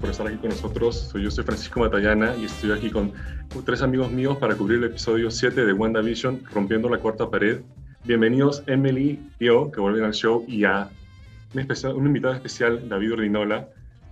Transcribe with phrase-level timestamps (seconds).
[0.00, 0.96] por estar aquí con nosotros.
[1.10, 3.12] Soy, yo soy Francisco Matallana y estoy aquí con
[3.64, 7.60] tres amigos míos para cubrir el episodio 7 de WandaVision, Rompiendo la Cuarta Pared.
[8.04, 10.88] Bienvenidos Emily y yo, que vuelven al show, y a
[11.52, 13.68] un, especial, un invitado especial, David Ordinola,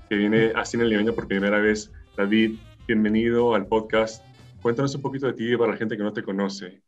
[0.09, 1.91] que viene a Cine Limeño por primera vez.
[2.17, 4.25] David, bienvenido al podcast.
[4.61, 6.83] Cuéntanos un poquito de ti para la gente que no te conoce.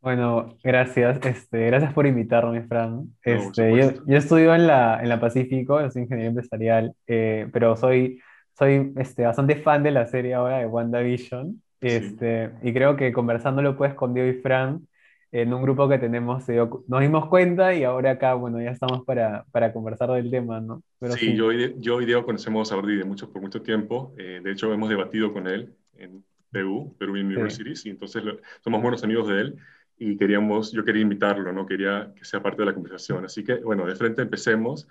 [0.00, 1.18] Bueno, gracias.
[1.24, 3.14] Este, gracias por invitarme, Fran.
[3.22, 8.20] Este, yo, yo, estudio en la, en la Pacífico, soy ingeniero empresarial, eh, pero soy,
[8.56, 11.60] soy este, bastante fan de la serie ahora de WandaVision.
[11.80, 14.86] Este, Y creo que conversándolo pues con Diego y Fran,
[15.32, 16.44] en un grupo que tenemos,
[16.86, 20.82] nos dimos cuenta y ahora acá, bueno, ya estamos para, para conversar del tema, ¿no?
[21.00, 24.14] Pero sí, Yo, y, yo y Diego conocemos a Ordi de mucho, por mucho tiempo.
[24.16, 27.88] Eh, de hecho, hemos debatido con él en Perú, Perú University, sí.
[27.88, 28.22] y entonces
[28.62, 29.58] somos buenos amigos de él
[29.98, 33.24] y queríamos, yo quería invitarlo, no quería que sea parte de la conversación.
[33.24, 34.88] Así que, bueno, de frente empecemos.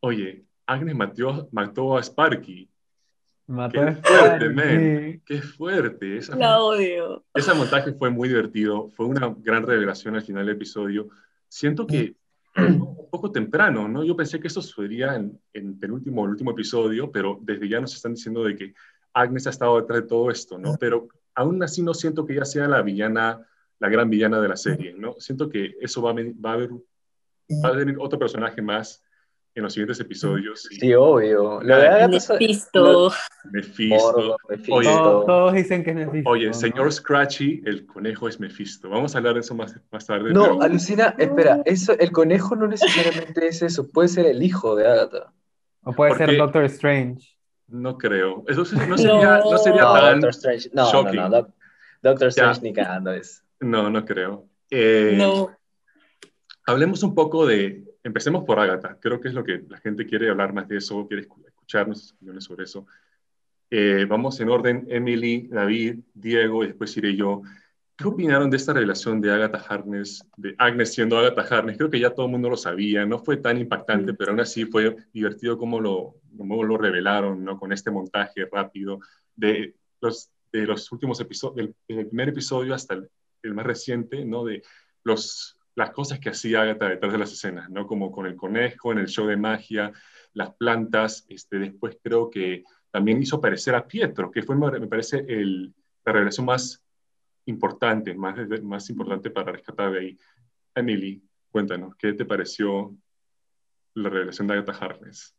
[0.00, 2.68] Oye, Agnes mató, mató a Sparky.
[3.46, 5.22] Mató Qué fuerte, man.
[5.24, 6.16] Qué fuerte.
[6.16, 7.24] Esa, La odio.
[7.34, 8.88] ese montaje fue muy divertido.
[8.90, 11.08] Fue una gran revelación al final del episodio.
[11.48, 12.16] Siento que
[12.56, 14.02] un poco temprano, ¿no?
[14.02, 17.80] Yo pensé que eso sucedería en, en penúltimo o el último episodio, pero desde ya
[17.80, 18.74] nos están diciendo de que
[19.12, 20.74] Agnes ha estado detrás de todo esto, ¿no?
[20.78, 23.46] Pero aún así no siento que ella sea la villana
[23.78, 25.14] la gran villana de la serie, ¿no?
[25.18, 26.70] Siento que eso va a, va a haber
[27.62, 29.04] va a venir otro personaje más
[29.56, 30.68] en los siguientes episodios.
[30.70, 31.62] Sí, obvio.
[31.62, 33.10] Lo de Agatha Mephisto.
[33.50, 34.36] Mephisto.
[34.70, 36.30] Oye, todos, todos, dicen que es Mephisto.
[36.30, 38.90] Oye, señor Scratchy, el conejo es Mephisto.
[38.90, 40.34] Vamos a hablar de eso más, más tarde.
[40.34, 40.62] No, pero...
[40.62, 45.32] alucina, espera, eso, el conejo no necesariamente es eso, puede ser el hijo de Agatha.
[45.84, 46.26] O puede Porque...
[46.26, 47.26] ser Doctor Strange.
[47.68, 48.44] No creo.
[48.48, 49.52] Eso no sería, no.
[49.52, 50.70] no sería no, tan Doctor Strange.
[50.74, 51.16] No, shocking.
[51.16, 51.54] no, no,
[52.02, 53.42] Doctor Strange ni cagando es.
[53.60, 54.46] No, no creo.
[54.70, 55.50] Eh, no.
[56.66, 60.30] Hablemos un poco de, empecemos por Agatha, creo que es lo que la gente quiere
[60.30, 62.86] hablar más de eso, quiere escuchar nuestras opiniones sobre eso.
[63.68, 67.42] Eh, vamos en orden, Emily, David, Diego y después iré yo.
[67.96, 71.76] ¿Qué opinaron de esta revelación de Agatha Harkness, de Agnes siendo Agatha Harkness?
[71.76, 74.66] Creo que ya todo el mundo lo sabía, no fue tan impactante, pero aún así
[74.66, 77.58] fue divertido cómo lo, cómo lo revelaron, ¿no?
[77.58, 79.00] Con este montaje rápido
[79.34, 83.10] de los, de los últimos episodios, del, del primer episodio hasta el,
[83.42, 84.44] el más reciente, ¿no?
[84.44, 84.62] De
[85.02, 87.86] los, las cosas que hacía Agatha detrás de las escenas, ¿no?
[87.86, 89.92] Como con el conejo, en el show de magia,
[90.32, 95.18] las plantas, este, después creo que también hizo aparecer a Pietro, que fue, me parece,
[95.28, 96.82] el, la revelación más
[97.44, 100.18] importante, más, más importante para rescatar de ahí.
[100.74, 102.96] Emily, cuéntanos, ¿qué te pareció
[103.94, 105.36] la revelación de Agatha Harkness?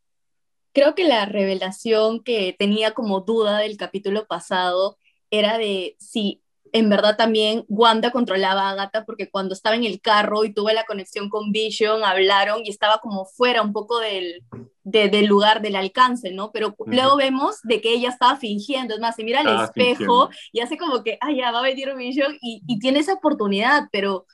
[0.72, 4.98] Creo que la revelación que tenía como duda del capítulo pasado
[5.30, 6.42] era de si
[6.72, 10.74] en verdad también Wanda controlaba a Agatha porque cuando estaba en el carro y tuve
[10.74, 14.42] la conexión con Vision, hablaron y estaba como fuera un poco del,
[14.82, 16.50] de, del lugar, del alcance, ¿no?
[16.52, 16.94] Pero uh -huh.
[16.94, 20.30] luego vemos de que ella estaba fingiendo, es más, se mira al espejo fingiendo.
[20.52, 23.88] y hace como que, ah, ya va a venir Vision y, y tiene esa oportunidad,
[23.92, 24.26] pero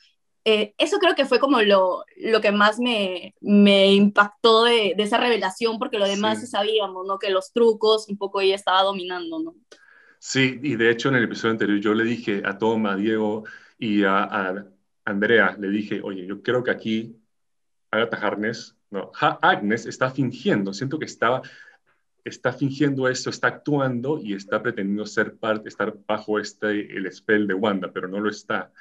[0.44, 5.02] eh, eso creo que fue como lo, lo que más me, me impactó de, de,
[5.02, 6.46] esa revelación, porque lo demás sí.
[6.46, 7.18] sabíamos, ¿no?
[7.18, 9.54] Que los trucos, un poco ella estaba dominando, ¿no?
[10.26, 13.44] Sí, y de hecho en el episodio anterior yo le dije a Tom, a Diego
[13.78, 14.66] y a, a
[15.04, 17.20] Andrea, le dije, oye, yo creo que aquí
[17.90, 21.42] Agatha Harness, no, ha Agnes está fingiendo, siento que estaba,
[22.24, 27.46] está fingiendo esto, está actuando y está pretendiendo ser parte, estar bajo este, el spell
[27.46, 28.72] de Wanda, pero no lo está.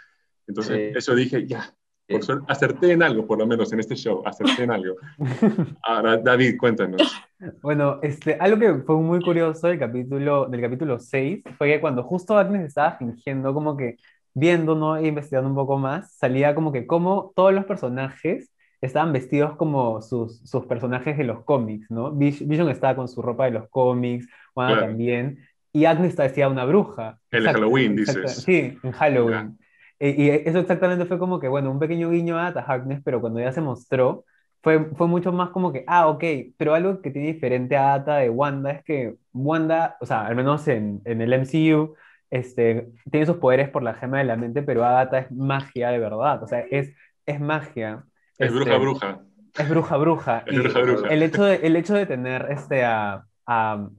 [0.48, 0.98] Entonces, sí.
[0.98, 1.76] eso dije, ya,
[2.14, 4.96] por suerte, acerté en algo, por lo menos en este show, acerté en algo.
[5.84, 7.02] Ahora, David, cuéntanos.
[7.62, 12.04] Bueno, este, algo que fue muy curioso del capítulo, del capítulo 6 fue que cuando
[12.04, 13.98] justo Agnes estaba fingiendo, como que
[14.34, 14.98] viendo, ¿no?
[14.98, 18.50] E investigando un poco más, salía como que como todos los personajes
[18.82, 22.12] estaban vestidos como sus, sus personajes de los cómics, ¿no?
[22.12, 24.88] Vision estaba con su ropa de los cómics, Wanda claro.
[24.88, 25.40] también,
[25.72, 27.20] y Agnes está vestida una bruja.
[27.32, 28.44] El Halloween, dices.
[28.44, 29.58] Sí, en Halloween.
[30.04, 33.40] Y, y eso exactamente fue como que, bueno, un pequeño guiño a Agnes, pero cuando
[33.40, 34.26] ya se mostró,
[34.62, 36.24] fue, fue mucho más como que, ah, ok,
[36.58, 40.36] pero algo que tiene diferente a Ata de Wanda es que Wanda, o sea, al
[40.36, 41.96] menos en, en el MCU,
[42.30, 46.00] este, tiene sus poderes por la gema de la mente, pero Agatha es magia de
[46.00, 46.94] verdad, o sea, es,
[47.26, 48.04] es magia.
[48.38, 49.22] Es este, bruja bruja.
[49.58, 50.44] Es bruja bruja.
[50.48, 51.08] Es bruja bruja.
[51.10, 53.90] El hecho de, el hecho de tener este, a, a,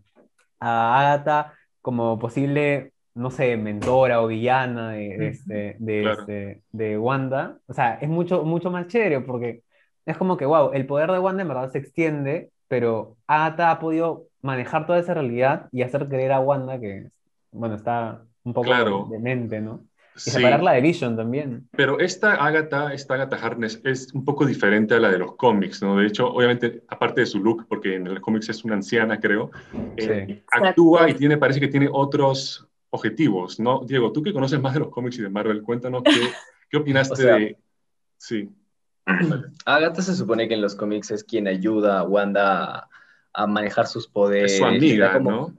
[0.60, 6.20] a Agatha como posible no sé, mentora o villana de, este, de, claro.
[6.20, 9.62] este, de Wanda, o sea, es mucho, mucho más chévere porque
[10.04, 13.78] es como que, wow, el poder de Wanda en verdad se extiende, pero Agatha ha
[13.78, 17.08] podido manejar toda esa realidad y hacer creer a Wanda que,
[17.52, 19.06] bueno, está un poco claro.
[19.10, 19.84] demente, ¿no?
[20.16, 21.68] Y separarla de Vision también.
[21.76, 25.82] Pero esta Agatha, esta Agatha Harkness es un poco diferente a la de los cómics,
[25.82, 25.96] ¿no?
[25.96, 29.50] De hecho, obviamente, aparte de su look, porque en los cómics es una anciana, creo,
[29.96, 33.82] eh, actúa y tiene, parece que tiene otros objetivos, ¿no?
[33.84, 36.10] Diego, tú que conoces más de los cómics y de Marvel, cuéntanos qué,
[36.70, 37.58] qué opinaste de...
[38.16, 38.48] Sí.
[39.66, 42.88] Agatha se supone que en los cómics es quien ayuda a Wanda
[43.32, 44.52] a, manejar sus poderes.
[44.52, 45.56] Es su amiga, ¿no?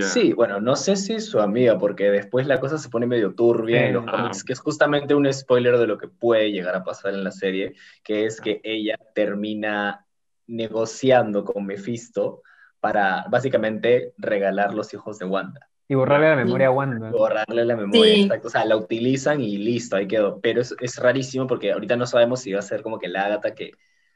[0.00, 3.86] Sí, bueno, no sé si su amiga, porque después la cosa se pone medio turbia
[3.86, 7.14] en los cómics, que es justamente un spoiler de lo que puede llegar a pasar
[7.14, 10.04] en la serie, que es que ella termina
[10.48, 12.42] negociando con Mephisto
[12.80, 15.68] para básicamente regalar los hijos de Wanda.
[15.88, 17.10] Y borrarle la memoria a Wanda.
[17.10, 20.40] Borrarle la memoria, O sea, la utilizan y listo, ahí quedó.
[20.40, 23.26] Pero es, es, rarísimo porque ahorita no sabemos si va a ser como que la
[23.26, 23.72] Agatha que...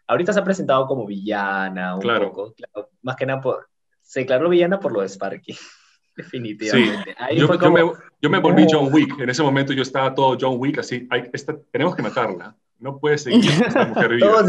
[0.09, 3.69] Ahorita se ha presentado como villana un poco, claro, más que nada por,
[4.11, 5.57] se declaró villana por lo de Sparky.
[6.17, 7.15] Definitivamente.
[7.37, 9.21] yo, me, volví John Wick.
[9.21, 11.09] En ese momento yo estaba todo John Wick, así,
[11.71, 12.57] tenemos que matarla.
[12.81, 14.43] No puede seguir esta mujer viva.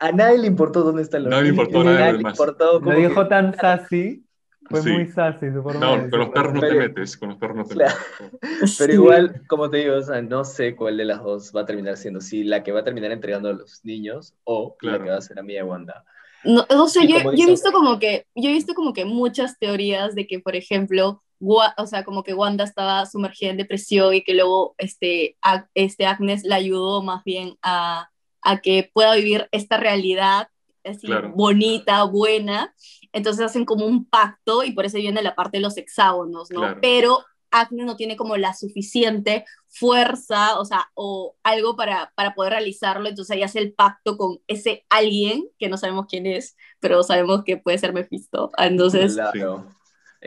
[0.00, 3.28] a, nadie le importó dónde está el Nadie le importó nada le importó Lo dijo
[3.28, 4.26] tan sassy.
[4.70, 7.56] Fue muy sassy su forma No, con los perros no te metes, con los perros
[7.56, 7.96] no te metes.
[8.78, 11.66] Pero igual, como te digo, o sea, no sé cuál de las dos va a
[11.66, 15.10] terminar siendo, si la que va a terminar entregando a los niños o la que
[15.10, 16.04] va a ser a mí de Wanda.
[16.44, 19.58] No, no sé, yo, yo, he visto como que, yo he visto como que muchas
[19.58, 24.22] teorías de que, por ejemplo, o sea, como que Wanda estaba sumergida en depresión y
[24.22, 25.36] que luego este,
[25.74, 28.10] este Agnes la ayudó más bien a,
[28.42, 30.48] a que pueda vivir esta realidad
[30.84, 32.74] así bonita, buena.
[33.14, 36.76] Entonces hacen como un pacto y por eso viene la parte de los hexágonos, ¿no?
[36.82, 42.54] Pero Agnes no tiene como la suficiente fuerza, o sea, o algo para, para poder
[42.54, 47.04] realizarlo, entonces ella hace el pacto con ese alguien, que no sabemos quién es, pero
[47.04, 48.50] sabemos que puede ser Mephisto.
[48.58, 49.14] Entonces...
[49.14, 49.66] Claro.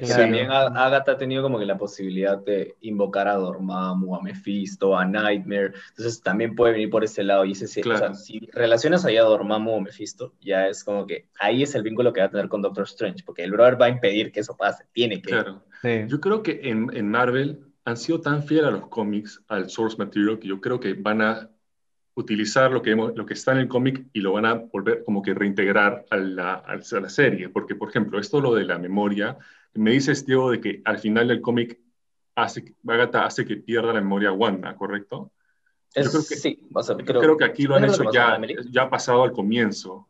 [0.06, 5.06] También Agatha ha tenido como que la posibilidad de invocar a Dormammu, a Mephisto, a
[5.06, 9.72] Nightmare, entonces también puede venir por ese lado, y ese, si relacionas ahí a Dormammu
[9.72, 12.62] o Mephisto, ya es como que ahí es el vínculo que va a tener con
[12.62, 15.30] Doctor Strange, porque el brother va a impedir que eso pase, tiene que...
[15.30, 15.64] Claro.
[15.84, 19.98] Yo creo que en, en, Marvel han sido tan fieles a los cómics, al source
[19.98, 21.50] material, que yo creo que van a
[22.16, 25.22] utilizar lo que, lo que está en el cómic y lo van a volver como
[25.22, 27.50] que reintegrar a la, a la serie.
[27.50, 29.38] Porque, por ejemplo, esto lo de la memoria,
[29.74, 31.80] me dices, Diego, de que al final del cómic
[32.36, 35.32] hace, Agatha hace que pierda la memoria a Wanda, ¿correcto?
[35.96, 36.60] yo creo que, sí,
[37.06, 40.08] creo que aquí lo han hecho ya, ya ha pasado al comienzo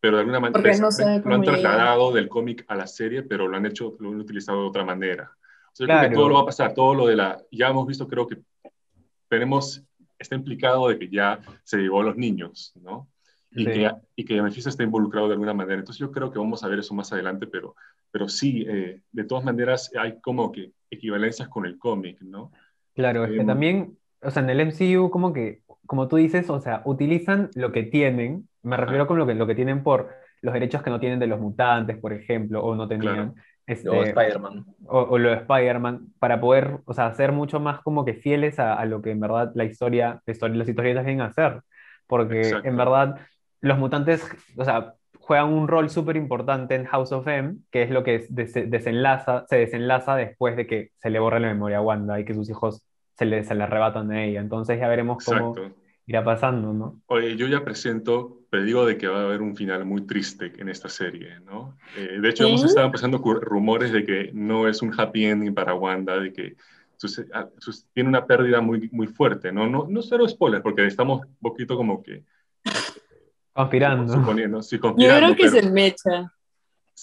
[0.00, 0.78] pero de alguna manera
[1.24, 4.62] lo han trasladado del cómic a la serie, pero lo han hecho, lo han utilizado
[4.62, 5.32] de otra manera.
[5.72, 7.68] O sea, yo creo que todo lo va a pasar, todo lo de la, ya
[7.68, 8.38] hemos visto, creo que
[9.28, 9.82] tenemos,
[10.18, 13.08] está implicado de que ya se llevó a los niños, ¿no?
[13.50, 15.78] Y, que, y que Mephisto está involucrado de alguna manera.
[15.78, 17.74] Entonces yo creo que vamos a ver eso más adelante, pero,
[18.10, 22.52] pero sí, eh, de todas maneras hay como que equivalencias con el cómic, ¿no?
[22.94, 26.50] Claro, es que em, también, o sea, en el MCU como que, como tú dices,
[26.50, 30.10] o sea, utilizan lo que tienen me refiero con lo que, lo que tienen por
[30.42, 33.34] los derechos que no tienen de los mutantes, por ejemplo, o no tenían.
[33.66, 34.64] Este, o Spider-Man.
[34.86, 38.82] O, lo de Spider-Man, para poder, o sea, ser mucho más como que fieles a,
[38.86, 41.60] lo que en verdad la historia, la historia las historietas vienen a hacer.
[42.06, 43.16] Porque en verdad
[43.60, 44.94] los mutantes, o sea,
[45.28, 49.56] juegan un rol súper importante en House of M, que es lo que desenlaza, se
[49.56, 52.82] desenlaza después de que se le borra la memoria a Wanda y que sus hijos
[53.14, 54.40] se le, se le arrebatan de ella.
[54.40, 55.54] Entonces ya veremos cómo
[56.06, 57.02] irá pasando, ¿no?
[57.08, 60.70] Oye, yo ya presento, digo de que va a haber un final muy triste en
[60.70, 61.76] esta serie, ¿no?
[61.98, 65.74] Eh, de hecho, hemos estado empezando rumores de que no es un happy ending para
[65.74, 66.56] Wanda, de que
[67.34, 67.50] ah,
[67.92, 69.68] tiene una pérdida muy, muy fuerte, ¿no?
[69.68, 72.24] No, no cero spoiler, porque estamos un poquito como que...
[73.58, 74.12] Conspirando.
[74.12, 76.32] Suponiendo, sí, Yo creo que se mecha.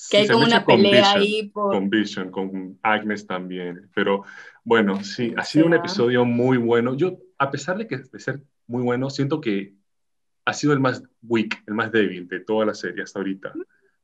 [0.09, 1.73] Que hay como una pelea ahí por...
[1.73, 3.89] Con Vision, con Agnes también.
[3.93, 4.23] Pero
[4.63, 6.95] bueno, sí, ha sido un episodio muy bueno.
[6.95, 9.09] Yo, a pesar de que de ser muy bueno.
[9.09, 9.73] Siento que
[10.45, 13.51] ha sido el más weak, el más débil de toda la serie hasta ahorita,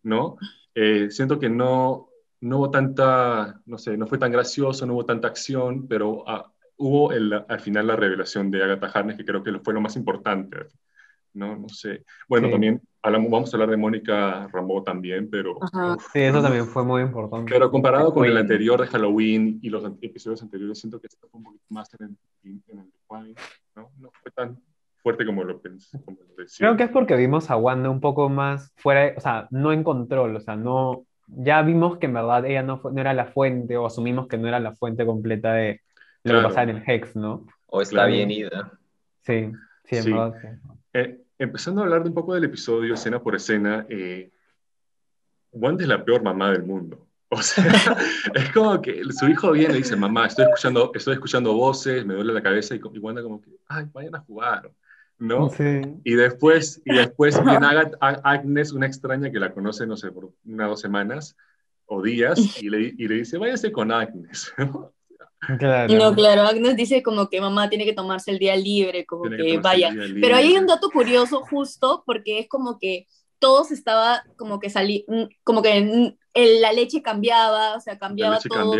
[0.04, 0.36] ¿no?
[0.76, 2.10] Eh, siento que no,
[2.42, 6.52] no hubo tanta, no sé, no fue tan gracioso, no hubo tanta acción, pero ah,
[6.76, 9.96] hubo el, al final la revelación de Agatha Harness, que creo que fue lo más
[9.96, 10.58] importante,
[11.34, 11.56] ¿no?
[11.56, 12.04] No sé.
[12.28, 15.58] Bueno, también hablamos, vamos a hablar de Mónica Rambeau también, pero...
[16.14, 17.52] sí, eso también fue muy importante.
[17.52, 21.44] Pero comparado con el anterior de Halloween y los episodios anteriores, siento que fue un
[21.44, 23.36] poquito más en el, en el
[23.76, 23.92] ¿no?
[23.98, 24.60] No fue tan
[25.02, 26.00] fuerte como lo pensé.
[26.58, 29.84] Creo que es porque vimos a Wanda un poco más fuera, o sea, no en
[29.84, 33.78] control, o sea, no, ya vimos que en verdad ella no, no era la fuente,
[33.78, 35.82] o asumimos que no era la fuente completa de
[36.24, 37.48] lo que pasaba en el Hex, ¿no?
[37.68, 38.72] O está bien ida.
[39.22, 39.52] Sí,
[39.86, 40.60] sí, en verdad.
[40.94, 44.32] Eh, empezando a hablar de un poco del episodio, escena por escena, eh,
[45.52, 47.08] Wanda es la peor mamá del mundo.
[47.34, 47.64] O sea,
[48.36, 52.16] es como que su hijo viene y dice, mamá, estoy escuchando, estoy escuchando voces, me
[52.16, 54.70] duele la cabeza, y, y Wanda como que, ay, vayan a jugar,
[55.18, 55.50] ¿no?
[56.04, 57.68] Y después, y después viene
[58.02, 61.38] Agnes, una extraña que la conoce, no sé, por una o dos semanas
[61.86, 64.54] o días, y le, y le dice, váyase con Agnes,
[65.58, 65.94] Claro.
[65.94, 69.58] No, claro, Agnes dice como que mamá tiene que tomarse el día libre, como que,
[69.58, 69.92] vaya.
[70.22, 73.08] Pero ahí hay un dato curioso justo porque es como que
[73.40, 78.78] todos estaba como que salí, mm, como que la leche cambiaba, o sea, cambiaba todo,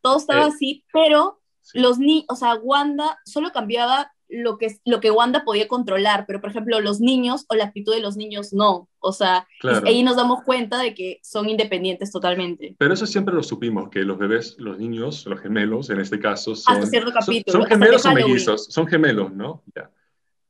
[0.00, 1.40] todo, estaba eh, así, pero
[1.72, 6.40] los niños, o sea, Wanda solo cambiaba lo que, lo que Wanda podía controlar, pero
[6.40, 9.46] por ejemplo los niños o la actitud de los niños no, o sea,
[9.84, 12.74] ahí nos damos cuenta de que son independientes totalmente.
[12.78, 16.54] Pero eso siempre lo supimos, que los bebés, los niños, los gemelos en este caso,
[16.54, 19.62] son, hasta cierto capítulo, son, gemelos o mellizos, son gemelos, ¿no?
[19.74, 19.90] Ya.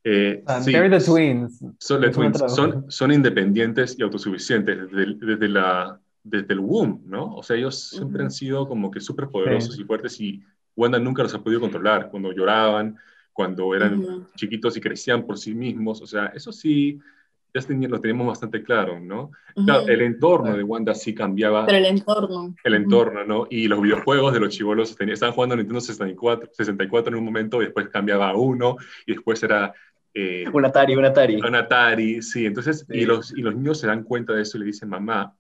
[0.07, 1.65] Eh, sí, the twins.
[1.79, 2.39] Son, twins.
[2.49, 7.35] Son, son, independientes y autosuficientes desde, desde, la, desde el womb, ¿no?
[7.35, 10.43] O sea, ellos siempre han sido como que súper poderosos y fuertes y
[10.77, 12.11] Wanda nunca los ha podido controlar.
[12.11, 12.99] Cuando lloraban,
[13.35, 17.01] cuando eran chiquitos y crecían por sí mismos, o sea, eso sí,
[17.53, 19.33] ya lo teníamos bastante claro, ¿no?
[19.55, 21.67] claro, el entorno de Wanda sí cambiaba.
[21.67, 22.55] Pero el entorno.
[22.63, 23.47] El entorno, ¿no?
[23.51, 27.67] Y los videojuegos de los chivolos estaban jugando Nintendo 64, 64 en un momento y
[27.67, 29.75] después cambiaba a uno y después era...
[30.15, 31.37] Eh, un Atari, un Atari.
[31.37, 32.47] Un Atari, sí.
[32.47, 35.37] Entonces, Y, los, y los niños se dan cuenta de eso y le dicen, mamá,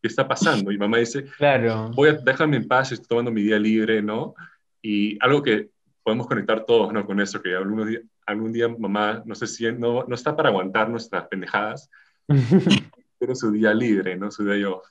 [0.00, 0.72] ¿qué está pasando?
[0.72, 1.90] Y mamá dice, claro.
[1.94, 4.34] voy a, déjame en paz, estoy tomando mi día libre, ¿no?
[4.80, 5.73] Y algo que
[6.04, 7.04] podemos conectar todos ¿no?
[7.04, 10.50] con eso, que algún día, algún día mamá no sé si no, no está para
[10.50, 11.90] aguantar nuestras pendejadas,
[13.18, 14.30] pero su día libre, ¿no?
[14.30, 14.86] Su día off.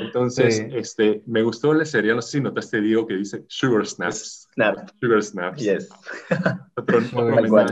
[0.00, 4.48] Entonces, este, me gustó la serie, no sé si notaste, Diego, que dice Sugar Snaps.
[4.54, 4.90] Snap.
[5.00, 5.62] Sugar Snaps.
[5.62, 5.88] Yes.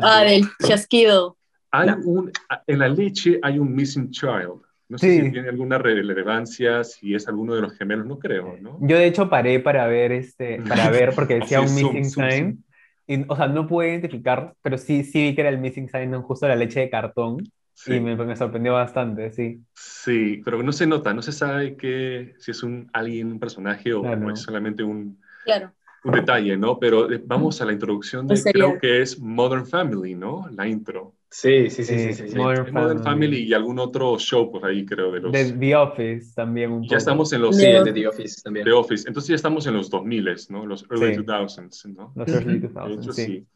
[0.02, 1.36] ah, del chasquido.
[1.70, 2.32] Hay un,
[2.66, 4.62] en la leche hay un missing child.
[4.88, 8.78] No sé si tiene alguna relevancia, si es alguno de los gemelos, no creo, ¿no?
[8.80, 12.64] Yo de hecho paré para ver, este, para ver porque decía un missing sign.
[13.06, 16.12] Y, o sea, no pude identificar, pero sí, sí vi que era el missing sign
[16.22, 17.42] justo la leche de cartón.
[17.86, 19.62] Y me, me, sorprendió bastante, sí.
[19.74, 23.92] Sí, pero no se nota, no se sabe que, si es un alguien, un personaje
[23.94, 25.72] o, es solamente un, claro.
[26.02, 26.78] un detalle, ¿no?
[26.78, 30.48] Pero eh, vamos a la introducción de, creo que es Modern Family, ¿no?
[30.56, 31.14] La intro.
[31.30, 32.36] Sí, sí, sí, sí.
[32.36, 33.42] Modern, Family.
[33.42, 35.32] y algún otro show por ahí, creo, de los...
[35.32, 37.56] De The Office también un Ya estamos en los...
[37.56, 38.64] Sí, de The Office también.
[38.64, 39.06] The Office.
[39.06, 40.64] Entonces ya estamos en los 2000, ¿no?
[40.64, 42.12] Los early 2000s, ¿no?
[42.16, 43.46] Los early 2000s, sí.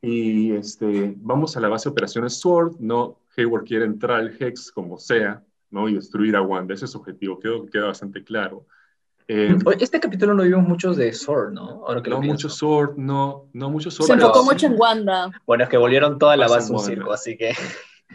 [0.00, 3.20] Y este, vamos a la base de operaciones SWORD, ¿no?
[3.36, 5.88] Hayward quiere entrar al Hex como sea, ¿no?
[5.88, 6.74] Y destruir a Wanda.
[6.74, 8.66] Ese es su objetivo, quedó, queda bastante claro.
[9.34, 11.86] Eh, este capítulo no vimos muchos de Sword, ¿no?
[11.86, 14.08] Ahora que no mucho Sword, no, no mucho Sword.
[14.08, 15.30] Se enfocó mucho en Wanda.
[15.46, 17.54] Bueno, es que volvieron toda la base un circo, así que...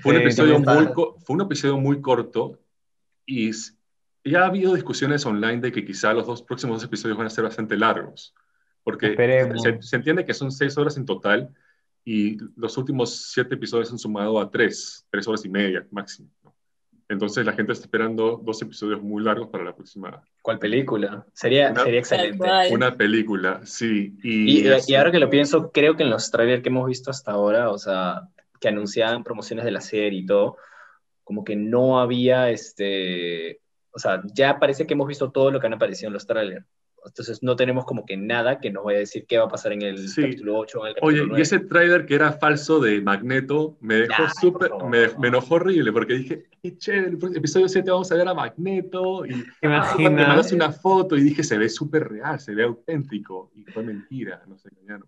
[0.04, 2.60] Fue un, episodio muy, fue un episodio muy corto
[3.26, 3.50] y
[4.24, 7.46] ya ha habido discusiones online de que quizá los dos próximos episodios van a ser
[7.46, 8.36] bastante largos,
[8.84, 11.50] porque se, se, entiende que son seis horas en total
[12.06, 16.30] y los últimos siete episodios han sumado a tres, tres horas y media máximo.
[17.10, 20.22] Entonces la gente está esperando dos episodios muy largos para la próxima.
[20.42, 21.26] ¿Cuál película?
[21.34, 22.46] Sería, sería excelente.
[22.72, 24.18] Una película, sí.
[24.24, 27.32] Y, y, ahora que lo pienso, creo que en los trailers que hemos visto hasta
[27.32, 28.28] ahora, o sea,
[28.60, 30.58] que anunciaban promociones de la serie y todo,
[31.24, 33.62] como que no había este.
[33.92, 36.66] O sea, ya parece que hemos visto todo lo que han aparecido en los trailers.
[37.06, 39.74] Entonces no tenemos como que nada que nos vaya a decir qué va a pasar
[39.74, 42.80] en el capítulo 8 o en el capítulo Oye, y ese trailer que era falso
[42.80, 47.70] de Magneto me dejó súper, me, me, enojó horrible porque dije, qué chévere, el episodio
[47.70, 50.10] 7 vamos a ver a Magneto y Imagina.
[50.10, 53.84] me mandaste una foto y dije, se ve súper real, se ve auténtico y fue
[53.84, 55.08] mentira, no sé, engañaron.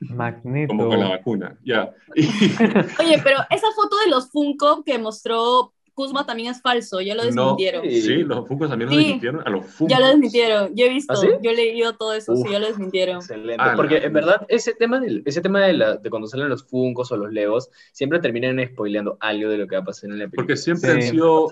[0.00, 0.68] Magneto.
[0.68, 1.90] Como con la vacuna, ya.
[2.16, 7.24] Oye, pero esa foto de los Funko que mostró Kuzma también es falso, ya lo
[7.24, 7.82] desmintieron.
[7.88, 9.96] sí, los Funkos también lo desmintieron a los Funkos.
[9.96, 12.66] Ya lo desmintieron, yo he visto, ¿Ah, yo he leído todo eso, sí, ya lo
[12.66, 13.16] desmintieron.
[13.16, 16.50] Excelente, ah, porque en verdad ese tema, del, ese tema de, la, de, cuando salen
[16.50, 20.10] los Funkos o los Legos, siempre terminan spoileando algo de lo que va a pasar
[20.10, 20.42] en la película.
[20.42, 21.48] Porque siempre han sido...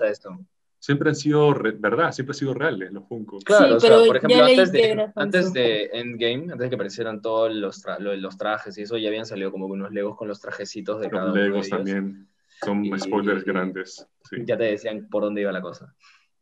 [0.77, 3.43] Siempre han sido, verdad, siempre han sido reales los Funkos.
[3.43, 7.51] Claro, o sea, por ejemplo, antes de, antes de Endgame, antes de que aparecieran todos
[7.51, 11.09] los, los trajes y eso, ya habían salido como unos Legos con los trajecitos de
[11.09, 11.41] cada uno.
[11.41, 12.27] Legos también.
[12.63, 14.07] Son spoilers grandes.
[14.45, 15.93] Ya te decían por dónde iba la cosa.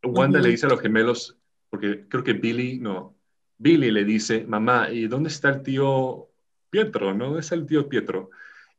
[0.03, 1.37] Wanda le dice a los gemelos,
[1.69, 3.15] porque creo que Billy, no,
[3.57, 6.29] Billy le dice, mamá, ¿y dónde está el tío
[6.69, 7.13] Pietro?
[7.13, 7.25] ¿No?
[7.25, 8.29] ¿Dónde está el tío Pietro?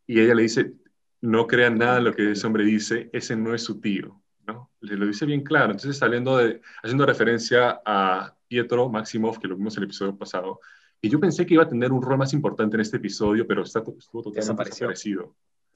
[0.06, 0.74] Y ella le dice,
[1.22, 4.20] no crean nada de lo que ese hombre dice, ese no es su tío.
[4.46, 4.70] ¿no?
[4.80, 5.72] Le lo dice bien claro.
[5.72, 10.60] Entonces, saliendo de, haciendo referencia a Pietro Maximov, que lo vimos en el episodio pasado,
[11.00, 13.62] y yo pensé que iba a tener un rol más importante en este episodio, pero
[13.62, 15.34] está, estuvo totalmente desaparecido.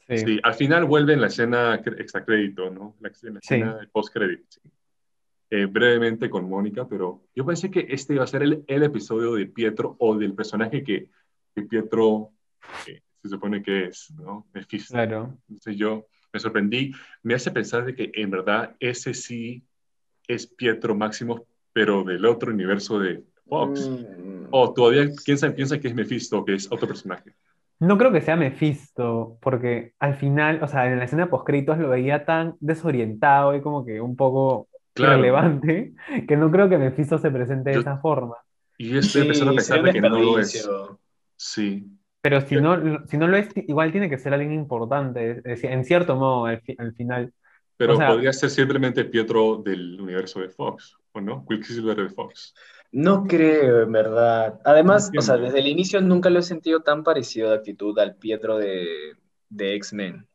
[0.09, 0.41] Sí.
[0.43, 2.97] al final vuelve en la escena extra crédito, ¿no?
[3.01, 4.59] La, escena post crédito.
[5.51, 9.35] eh, brevemente con Mónica, pero yo pensé que este iba a ser el, el episodio
[9.35, 11.09] de Pietro o del personaje que,
[11.55, 12.31] que Pietro
[12.87, 14.47] eh, se supone que es, ¿no?
[14.55, 14.95] Mephisto.
[14.95, 15.37] Claro.
[15.49, 19.63] Entonces yo me sorprendí, me hace pensar de que en verdad ese sí
[20.27, 23.89] es Pietro Máximo, pero del otro universo de Fox.
[23.89, 24.47] Mm.
[24.51, 27.35] O todavía piensa, piensa que es Mephisto, que es otro personaje.
[27.81, 31.89] No creo que sea Mephisto, porque al final, o sea, en la escena post lo
[31.89, 35.93] veía tan desorientado y como que un poco relevante,
[36.29, 38.37] que no creo que Mephisto se presente de esa forma.
[38.79, 40.69] Y yo estoy empezando a pensar que no lo es.
[41.37, 41.87] Sí.
[42.21, 46.17] Pero si no, si no lo es, igual tiene que ser alguien importante, en cierto
[46.17, 46.61] modo, al,
[46.97, 47.33] final.
[47.77, 51.45] Pero podría ser simplemente Pietro del universo de Fox, ¿o no?
[51.49, 52.55] Quicksilver de Fox.
[52.91, 54.61] No creo, en verdad.
[54.65, 58.17] Además, o sea, desde el inicio nunca lo he sentido tan parecido de actitud al
[58.17, 58.87] Pietro de,
[59.49, 60.27] de X-Men.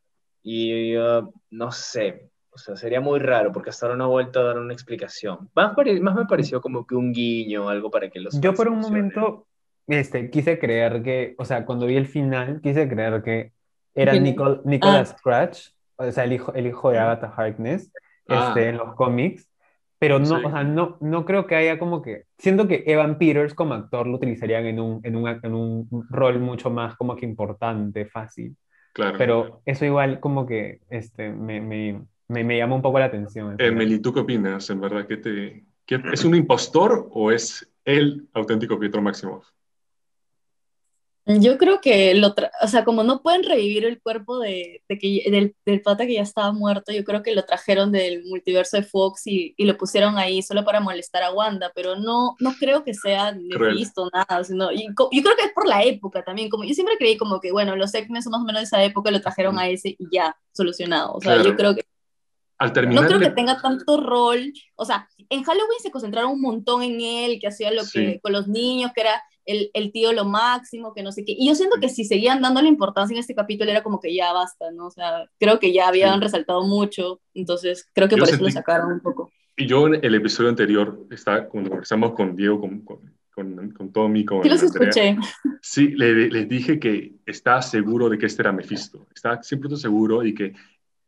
[0.43, 4.39] Y uh, no sé, o sea, sería muy raro porque hasta ahora no ha vuelto
[4.39, 5.49] a dar una explicación.
[5.55, 8.39] Más, más me pareció como que un guiño, algo para que los...
[8.39, 9.47] Yo por un momento
[9.87, 13.51] este, quise creer que, o sea, cuando vi el final, quise creer que
[13.95, 15.17] era Nicholas ah.
[15.17, 17.91] Scratch, o sea, el hijo, el hijo de Agatha Harkness,
[18.27, 18.47] ah.
[18.47, 19.47] este, en los cómics.
[20.03, 22.25] Pero no, o sea, no, no creo que haya como que...
[22.37, 26.41] Siento que Evan Peters como actor lo utilizarían en un, en un, en un rol
[26.41, 28.53] mucho más como que importante, fácil.
[28.91, 29.17] Claro.
[29.17, 33.55] Pero eso igual como que este, me, me, me, me llama un poco la atención.
[33.59, 34.69] Emily, ¿tú qué opinas?
[34.69, 39.47] ¿En verdad que te, que es un impostor o es el auténtico Pietro Maximoff?
[41.25, 45.23] Yo creo que, lo o sea, como no pueden revivir el cuerpo de, de que,
[45.31, 48.83] del, del, pata que ya estaba muerto, yo creo que lo trajeron del multiverso de
[48.83, 52.83] Fox y, y, lo pusieron ahí solo para molestar a Wanda, pero no, no creo
[52.83, 53.33] que sea
[53.73, 56.97] visto nada, sino, y, yo creo que es por la época también, como yo siempre
[56.97, 59.57] creí como que, bueno, los X-Men son más o menos de esa época, lo trajeron
[59.57, 61.83] a ese y ya, solucionado, o sea, yo creo que
[62.59, 64.53] no creo que tenga tanto rol.
[64.75, 68.31] O sea, en Halloween se concentraron un montón en él, que hacía lo que con
[68.31, 71.35] los niños, que era el, el, tío lo máximo, que no sé qué.
[71.37, 74.31] Y yo siento que si seguían dándole importancia en este capítulo era como que ya
[74.33, 74.87] basta, ¿no?
[74.87, 78.91] O sea, creo que ya habían resaltado mucho, entonces creo que por eso lo sacaron
[78.91, 79.31] un poco.
[79.55, 84.25] Y yo en el episodio anterior, está, cuando conversamos con Diego, con, con, con, Tommy,
[84.25, 84.41] con...
[84.41, 85.17] Sí, los escuché.
[85.61, 89.05] Sí, les le dije que estaba seguro de que este era Mephisto.
[89.13, 90.53] Estaba 100% seguro y que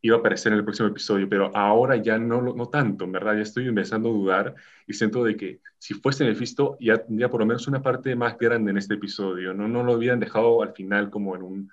[0.06, 3.34] iba a aparecer en el próximo episodio, pero ahora ya no, no tanto, ¿verdad?
[3.34, 4.54] Ya estoy empezando a dudar
[4.86, 8.38] y siento de que si fuese Mephisto ya tendría por lo menos una parte más
[8.38, 9.68] grande en este episodio, ¿no?
[9.68, 11.70] No lo habían dejado al final como en un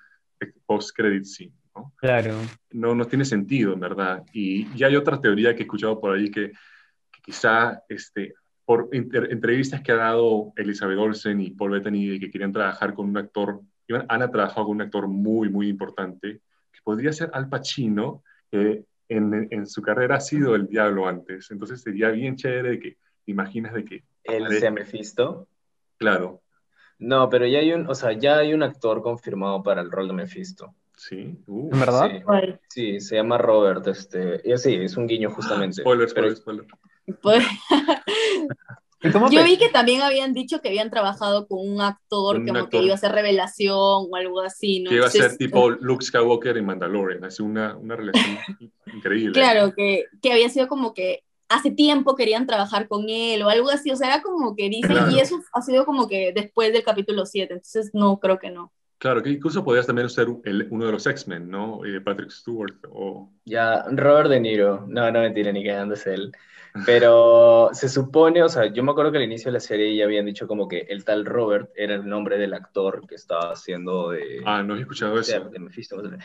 [0.66, 1.94] post-credit scene, ¿no?
[1.98, 2.36] Claro.
[2.72, 4.24] No, no tiene sentido, en verdad.
[4.34, 6.52] Y, ya hay otra teoría que he escuchado por ahí que,
[7.24, 8.34] quizá este,
[8.66, 13.10] por entrevistas que ha dado Elizabeth Olsen y Paul Bettany de que querían trabajar con
[13.10, 13.62] un actor,
[14.08, 16.42] han trabajado con un actor muy, muy importante,
[16.84, 21.50] podría ser Al Pacino, que en, en, su carrera ha sido el diablo antes.
[21.52, 24.04] Entonces sería bien chévere que imaginas de que...
[24.24, 25.48] ¿El se Mephisto?
[25.98, 26.42] Claro.
[27.00, 30.08] No, pero ya hay un, o sea, ya hay un actor confirmado para el rol
[30.08, 30.74] de Mephisto.
[30.96, 31.38] Sí.
[31.48, 32.12] Uh, ¿En verdad?
[32.70, 33.00] Sí.
[33.02, 35.82] se llama Robert, este, y sí, es un guiño justamente.
[35.82, 36.68] spoiler, spoiler, spoiler.
[39.32, 42.94] Yo vi que también habían dicho que habían trabajado con un actor, como que iba
[42.94, 44.90] a ser revelación o algo así, ¿no?
[44.90, 48.38] Que iba a ser tipo Luke Skywalker en Mandalorian, así una, una relación
[48.94, 49.34] increíble.
[49.34, 53.70] Claro, que, que había sido como que hace tiempo querían trabajar con él o algo
[53.70, 56.84] así, o sea, era como que dicen, y eso ha sido como que después del
[56.84, 58.72] capítulo 7, entonces no, creo que no.
[58.98, 61.84] Claro, que incluso podrías también ser uno de los X-Men, ¿no?
[61.84, 63.30] Eh, Patrick Stewart o...
[63.44, 66.32] Ya, Robert De Niro, no, no mentira, ni quedándose él.
[66.86, 70.06] Pero se supone, o sea, yo me acuerdo que al inicio de la serie ya
[70.06, 74.10] habían dicho como que el tal Robert era el nombre del actor que estaba haciendo
[74.10, 74.42] de...
[74.44, 75.52] Ah, no he escuchado eso.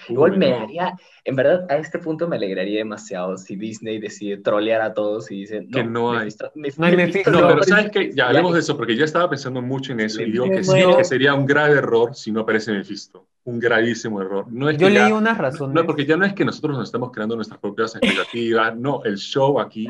[0.09, 4.81] Igual me haría, en verdad, a este punto me alegraría demasiado si Disney decide trolear
[4.81, 5.69] a todos y dice...
[5.71, 6.31] que no hay.
[6.77, 7.31] no hay Mephisto.
[7.31, 8.13] No, pero ¿sabes qué?
[8.15, 10.81] Ya hablemos de eso, porque yo estaba pensando mucho en eso y digo que sí,
[10.97, 14.45] que sería un grave error si no aparece Mephisto un gravísimo error.
[14.51, 15.75] No es Yo leí unas razones.
[15.75, 19.17] No, porque ya no es que nosotros nos estamos creando nuestras propias expectativas, no, el
[19.17, 19.89] show aquí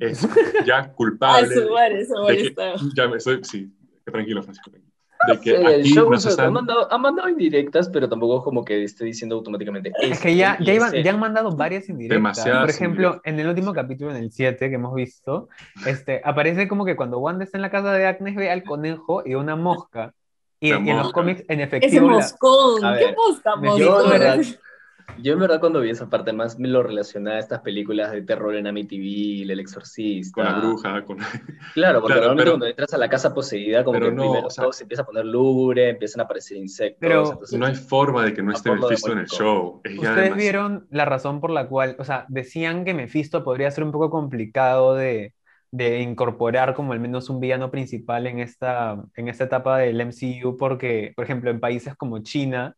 [0.00, 0.20] es
[0.66, 1.48] ya culpable.
[1.78, 2.54] Ah, eso, de que,
[2.94, 3.70] ya me estoy, sí,
[4.04, 4.70] tranquilo, Francisco.
[4.70, 4.80] De
[5.40, 6.46] que aquí el show nos están...
[6.46, 9.92] ha, mandado, ha mandado indirectas, pero tampoco como que esté diciendo automáticamente.
[10.00, 12.16] Es que ya, ya, iban, ya, han mandado varias indirectas.
[12.16, 15.48] Demasiadas Por ejemplo, en el último capítulo, en el 7 que hemos visto,
[15.86, 19.22] este, aparece como que cuando Wanda está en la casa de Agnes ve al conejo
[19.24, 20.12] y una mosca.
[20.60, 21.90] Y, y en los cómics, en efectivo.
[21.90, 23.78] Ese moscón, ¿qué mosca, mosca?
[23.78, 24.56] Yo
[25.24, 28.54] en verdad cuando vi esa parte más me lo relacionaba a estas películas de terror
[28.54, 30.34] en Amityville, El Exorcista.
[30.34, 31.18] Con la bruja, con...
[31.74, 35.02] Claro, porque realmente cuando entras a la casa poseída, como que primero todo se empieza
[35.02, 36.98] a poner lúgubre, empiezan a aparecer insectos.
[37.00, 39.82] Pero no hay forma de que no esté Mephisto en el show.
[39.84, 43.92] Ustedes vieron la razón por la cual, o sea, decían que Mephisto podría ser un
[43.92, 45.34] poco complicado de,
[45.70, 50.56] de incorporar como al menos un villano principal en esta, en esta etapa del MCU,
[50.56, 52.76] porque, por ejemplo, en países como China,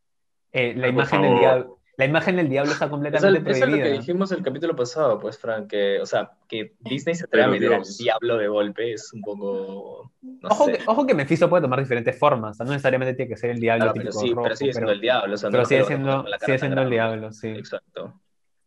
[0.52, 3.66] eh, la, imagen del diablo, la imagen del diablo está completamente prohibida.
[3.66, 7.16] Eso es lo que dijimos el capítulo pasado, pues, Frank, que, o sea, que Disney
[7.16, 10.12] se atreve a meter al diablo de golpe es un poco...
[10.44, 13.58] ojo, Que, ojo que Mephisto puede tomar diferentes formas, no necesariamente tiene que ser el
[13.58, 15.34] diablo pero, sí, pero sigue siendo el diablo.
[15.34, 17.48] O sea, pero sigue siendo, sigue siendo el diablo, sí.
[17.48, 18.14] Exacto.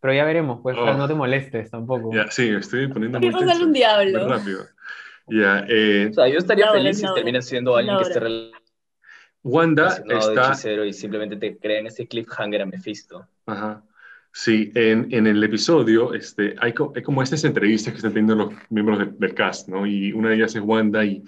[0.01, 0.93] Pero ya veremos, pues oh.
[0.93, 2.13] no te molestes tampoco.
[2.13, 4.19] Ya, sí, estoy poniendo muy tenso, un diablo?
[4.19, 4.65] Muy rápido.
[5.27, 8.19] Ya, eh, o sea, yo estaría feliz si termina siendo alguien que esté
[9.43, 10.85] Wanda está...
[10.85, 13.27] y simplemente te crean ese cliffhanger a Mephisto.
[13.45, 13.83] Ajá.
[14.33, 18.53] Sí, en, en, el episodio este, hay, hay, como estas entrevistas que están teniendo los
[18.69, 19.85] miembros del cast, ¿no?
[19.85, 21.21] Y una de ellas es Wanda y,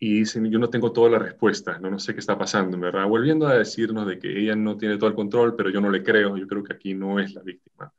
[0.00, 1.90] y dicen, yo no tengo todas las respuestas, ¿no?
[1.90, 3.06] no sé qué está pasando, ¿verdad?
[3.06, 6.02] Volviendo a decirnos de que ella no tiene todo el control, pero yo no le
[6.02, 7.92] creo, yo creo que aquí no es la víctima.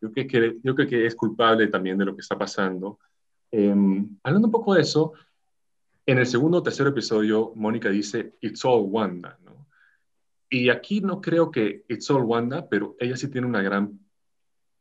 [0.00, 3.00] Yo creo que, yo creo que es culpable también de lo que está pasando.
[3.50, 5.12] Em, hablando un poco de eso,
[6.10, 9.68] en el segundo o tercer episodio, Mónica dice, It's all Wanda, ¿no?
[10.48, 13.96] Y aquí no creo que It's all Wanda, pero ella sí tiene una gran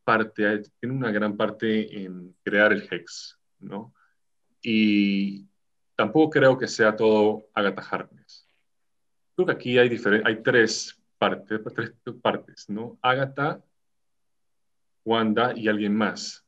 [0.04, 3.94] parte, tiene una gran parte en crear el Hex, ¿no?
[4.63, 5.46] Y
[5.96, 8.48] tampoco creo que sea todo Agatha Harkness.
[9.36, 12.98] Creo que aquí hay, hay tres partes, tres partes, ¿no?
[13.04, 13.63] Agatha
[15.06, 16.44] Wanda y alguien más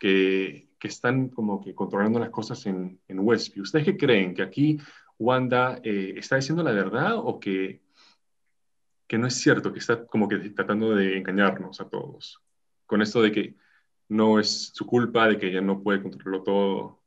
[0.00, 3.62] que, están como que controlando las cosas en, en, Westview.
[3.62, 4.34] ¿Ustedes qué creen?
[4.34, 4.78] ¿Que aquí
[5.18, 7.82] Wanda eh, está diciendo la verdad o que,
[9.06, 12.40] que no es cierto, que está como que tratando de engañarnos a todos?
[12.86, 13.54] Con esto de que
[14.08, 17.02] no es su culpa, de que ella no puede controlarlo todo.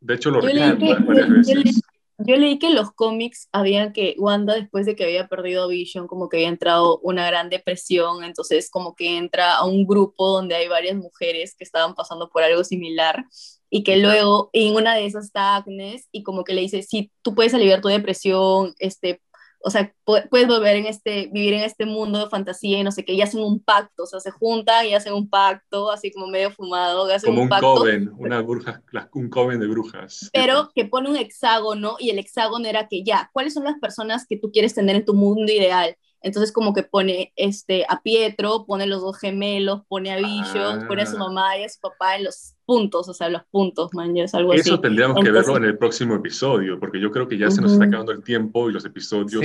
[0.00, 1.82] De hecho, lo repiten varias veces.
[2.20, 6.08] Yo leí que en los cómics había que Wanda, después de que había perdido Vision,
[6.08, 10.56] como que había entrado una gran depresión, entonces como que entra a un grupo donde
[10.56, 13.24] hay varias mujeres que estaban pasando por algo similar
[13.70, 17.12] y que luego en una de esas está Agnes y como que le dice, sí,
[17.22, 19.20] tú puedes aliviar tu depresión, este,
[19.60, 23.04] o sea, puedes volver en este, vivir en este mundo de fantasía y no sé
[23.04, 26.28] qué, y hacen un pacto, o sea, se juntan y hacen un pacto, así como
[26.28, 27.74] medio fumado, hacen como un, pacto.
[27.74, 28.82] coven, una bruja,
[29.14, 30.30] un coven de brujas.
[30.32, 34.26] Pero que pone un hexágono y el hexágono era que ya, ¿cuáles son las personas
[34.26, 35.96] que tú quieres tener en tu mundo ideal?
[36.20, 41.02] Entonces como que pone este, a Pietro, pone los dos gemelos, pone a Vision, pone
[41.02, 41.20] a su ah.
[41.20, 44.52] mamá y a su papá en los puntos, o sea, los puntos, man, es algo
[44.52, 44.70] Eso así.
[44.70, 47.72] Eso tendríamos que verlo en el próximo episodio, porque yo creo que ya se nos
[47.72, 49.44] está acabando el tiempo y los episodios.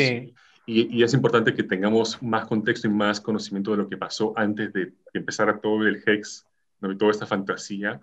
[0.66, 4.34] Y, y, es importante que tengamos más contexto y más conocimiento de lo que pasó
[4.36, 6.46] antes de que empezara todo el Hex,
[6.80, 6.98] ¿no?
[6.98, 8.00] toda esta fantasía,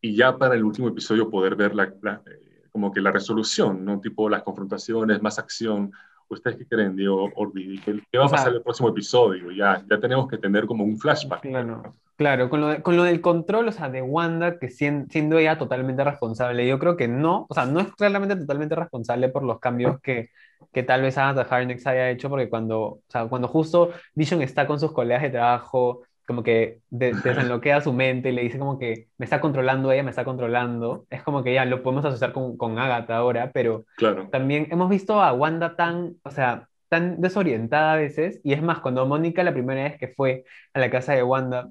[0.00, 4.00] y ya para el último episodio poder ver la, eh, como que la resolución, ¿no?
[4.00, 5.92] Tipo las confrontaciones, más acción,
[6.28, 7.80] ¿Ustedes qué creen, Diego Orbi?
[7.80, 9.50] ¿Qué, va a pasar en el próximo episodio?
[9.50, 11.40] Ya, ya tenemos que tener como un flashback.
[11.40, 15.56] Claro, claro con, lo con lo del control, o sea, de Wanda, que siendo, ella
[15.56, 19.58] totalmente responsable, yo creo que no, o sea, no es claramente totalmente responsable por los
[19.58, 20.28] cambios que,
[20.72, 24.66] que tal vez Agatha Harkness haya hecho, porque cuando, o sea, cuando justo Vision está
[24.66, 29.08] con sus colegas de trabajo, como que desenloquea su mente y le dice como que
[29.16, 31.06] me está controlando ella, me está controlando.
[31.08, 34.28] Es como que ya lo podemos asociar con, con Agatha ahora, pero claro.
[34.30, 38.42] también hemos visto a Wanda tan, o sea, tan desorientada a veces.
[38.44, 41.70] Y es más, cuando Mónica la primera vez que fue a la casa de Wanda,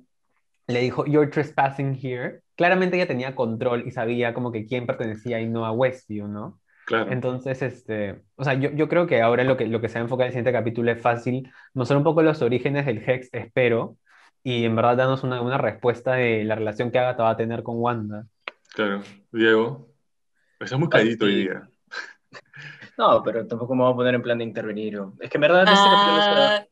[0.66, 5.40] le dijo, you're trespassing here, claramente ella tenía control y sabía como que quién pertenecía
[5.40, 6.60] y no a Westview, ¿no?
[6.88, 7.12] Claro.
[7.12, 10.00] Entonces, este, o sea, yo, yo creo que ahora lo que, lo que se va
[10.00, 13.30] a enfocar en el siguiente capítulo es fácil, mostrar un poco los orígenes del Hex,
[13.34, 13.98] espero,
[14.48, 17.64] y en verdad darnos una, una respuesta de la relación que Agatha va a tener
[17.64, 18.28] con Wanda.
[18.74, 19.90] Claro, Diego,
[20.58, 21.70] estás muy caído hoy día.
[22.98, 25.00] No, pero tampoco me voy a poner en plan de intervenir.
[25.20, 26.66] Es que en verdad este ah,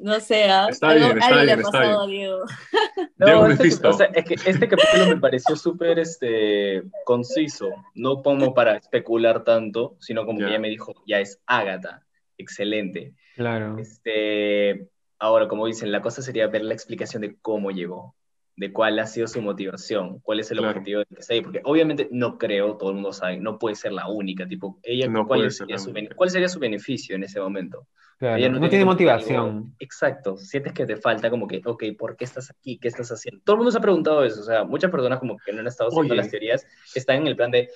[0.00, 0.66] No sé, ¿ah?
[0.68, 2.10] está bien, está bien, está bien.
[2.10, 2.44] Diego.
[3.16, 8.54] No, este, o sea, es que este capítulo me pareció súper este, conciso, no como
[8.54, 12.02] para especular tanto, sino como que ella me dijo, ya es Agatha,
[12.38, 13.14] excelente.
[13.36, 13.78] Claro.
[13.78, 14.88] Este,
[15.22, 18.16] Ahora, como dicen, la cosa sería ver la explicación de cómo llegó,
[18.56, 21.60] de cuál ha sido su motivación, cuál es el objetivo de que está ahí, porque
[21.62, 25.48] obviamente no creo, todo el mundo sabe, no puede ser la única, tipo, ella, ¿cuál,
[25.52, 27.86] sería su, ¿cuál, sería su, beneficio en ese momento?
[28.18, 29.76] ella no, tiene, motivación.
[29.78, 32.78] exacto, sientes que te falta como que, ok, ¿por qué estás aquí?
[32.78, 33.40] ¿Qué estás haciendo?
[33.44, 35.68] Todo el mundo se ha preguntado eso, o sea, muchas personas como que no han
[35.68, 37.68] estado haciendo las teorías, están en el plan de,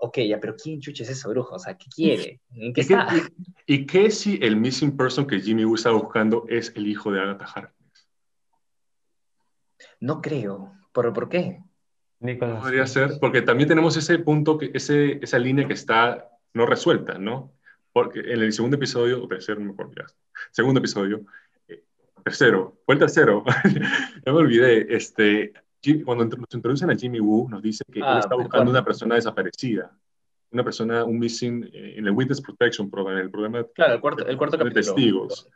[0.00, 1.54] ok, ya, pero ¿quién chucha es esa bruja?
[1.54, 2.40] O sea, ¿qué quiere?
[2.54, 3.06] ¿En qué ¿Y, está?
[3.08, 3.20] Qué,
[3.66, 7.20] y, qué si el missing person que Jimmy Woo está buscando es el hijo de
[7.20, 8.08] Agatha Harkness?
[10.00, 10.72] No creo.
[10.92, 11.62] ¿Por, ¿por qué?
[12.20, 17.18] Podría ser, porque también tenemos ese punto, que, ese, esa línea que está no resuelta,
[17.18, 17.54] ¿no?
[17.92, 20.04] Porque en el segundo episodio, o tercero, no me acuerdo
[20.50, 21.24] segundo episodio,
[21.68, 21.82] eh,
[22.22, 23.42] tercero, fue el tercero,
[24.26, 25.54] ya me olvidé, este,
[26.04, 29.14] cuando nos introducen a Jimmy Woo, nos dice que él ah, está buscando una persona
[29.14, 29.90] desaparecida,
[30.50, 34.00] una persona, un missing eh, en el Witness Protection Program, en el programa claro, el
[34.00, 35.48] cuarto, el cuarto de testigos.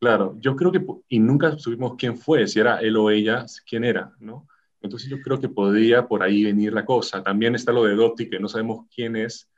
[0.00, 3.84] Claro, yo creo que, y nunca supimos quién fue, si era él o ella, quién
[3.84, 4.48] era, ¿no?
[4.80, 7.22] Entonces yo creo que podría por ahí venir la cosa.
[7.22, 9.48] También está lo de Dottie, que no sabemos quién es,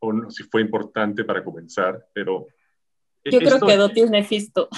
[0.00, 2.46] o no, si fue importante para comenzar, pero...
[3.24, 4.68] Yo creo que Dottie es Nefisto.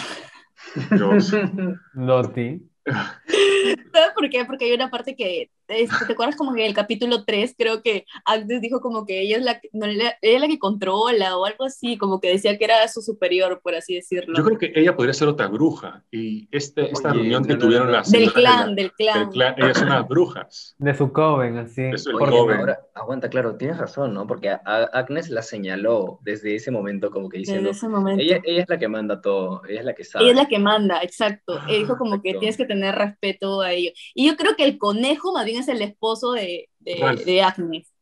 [1.95, 2.61] Dottie.
[3.93, 4.45] ¿Sabes por qué?
[4.45, 7.83] Porque hay una parte que, este, ¿te acuerdas como que en el capítulo 3 creo
[7.83, 11.45] que antes dijo como que ella es la, no, ella es la que controla o
[11.45, 14.37] algo así, como que decía que era su superior, por así decirlo.
[14.37, 18.11] Yo creo que ella podría ser otra bruja y este, esta reunión que tuvieron las...
[18.11, 19.31] Del clan, del clan.
[19.57, 20.75] Ellas son las brujas.
[20.79, 21.83] De su coven, así.
[21.83, 24.27] De su Ahora, aguanta, claro, tienes razón, ¿no?
[24.27, 27.69] Porque Agnes la señaló desde ese momento como que diciendo...
[27.69, 28.23] Desde ese momento.
[28.23, 30.25] Ella, ella, es la que manda todo, ella es la que sabe.
[30.25, 31.59] Ella es la que manda, exacto.
[31.69, 33.93] ella dijo como que tienes que tener respeto a ellos.
[34.15, 37.93] Y yo creo que el conejo más bien es el esposo de, de, Agnes.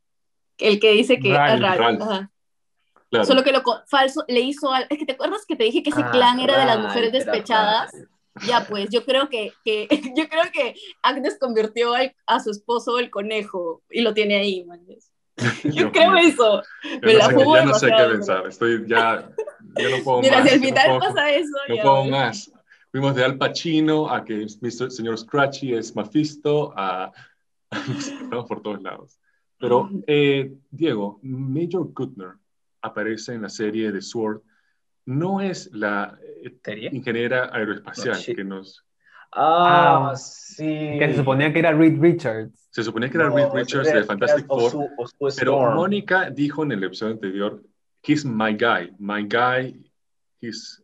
[0.58, 4.86] El que dice que es Solo que lo falso le hizo al...
[4.90, 7.12] Es que te acuerdas que te dije que ese ah, clan era de las mujeres
[7.12, 7.92] despechadas.
[8.46, 9.86] Ya, pues yo creo que, que,
[10.16, 11.92] yo creo que Agnes convirtió
[12.26, 14.66] a su esposo el conejo y lo tiene ahí,
[15.64, 16.62] Yo creo eso.
[17.02, 18.46] Me la sé, ya no sé qué pensar.
[18.46, 19.28] Estoy ya,
[19.76, 20.48] ya no puedo Mira, más.
[20.48, 21.56] si al final pasa eso.
[21.68, 22.50] No puedo más.
[22.94, 27.10] Fuimos de Al Pacino a que el señor Scratchy es Mephisto, a,
[27.68, 29.18] estamos por todos lados.
[29.58, 32.34] Pero, eh, Diego, Major Kuttner
[32.82, 34.42] aparece en la serie de Sword.
[35.06, 38.86] No es la eh, ingeniera aeroespacial que nos...
[39.32, 40.96] Ah, ah, sí.
[40.96, 42.68] Que se suponía que era Reed Richards.
[42.70, 44.88] Se suponía que era Reed Richards de Fantastic Four.
[45.36, 47.60] pero Mónica dijo en el episodio anterior,
[48.04, 49.84] he's my guy, my guy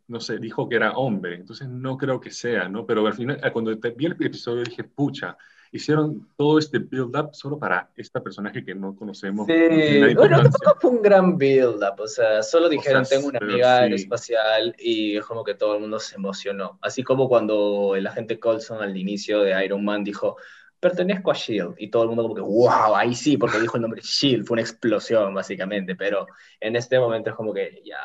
[0.09, 2.87] no sé, dijo que era hombre, entonces no creo que sea, ¿no?
[2.87, 5.37] Pero al final, cuando vi el episodio dije, pucha,
[5.73, 9.47] hicieron todo este build-up solo para esta personaje que no conocemos.
[9.47, 14.75] Sí, bueno, tampoco fue un gran build-up, o sea, solo dijeron, tengo una amiga espacial
[14.79, 16.79] y es como que todo el mundo se emocionó.
[16.83, 20.37] Así como cuando el agente Colson al inicio de Iron Man dijo,
[20.81, 21.75] pertenezco a Shield.
[21.79, 24.55] Y todo el mundo como que, wow, ahí sí, porque dijo el nombre Shield, fue
[24.55, 26.27] una explosión básicamente, pero
[26.59, 27.99] en este momento es como que ya...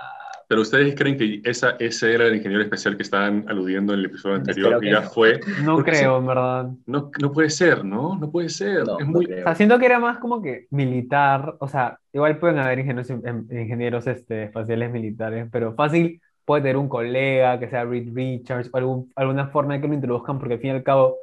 [0.48, 4.06] Pero ustedes creen que esa, ese era el ingeniero especial que estaban aludiendo en el
[4.06, 5.40] episodio anterior, que, ya fue...
[5.64, 6.70] No creo, en verdad.
[6.86, 8.18] No, no puede ser, ¿no?
[8.18, 8.84] No puede ser.
[9.00, 9.28] es muy...
[9.56, 14.08] siento que era más como que militar, o sea, igual pueden haber ingenieros, em, ingenieros
[14.08, 19.12] este, espaciales militares, pero fácil puede tener un colega que sea Reed Richards o algún,
[19.16, 21.18] alguna forma de que lo introduzcan, porque al fin y al cabo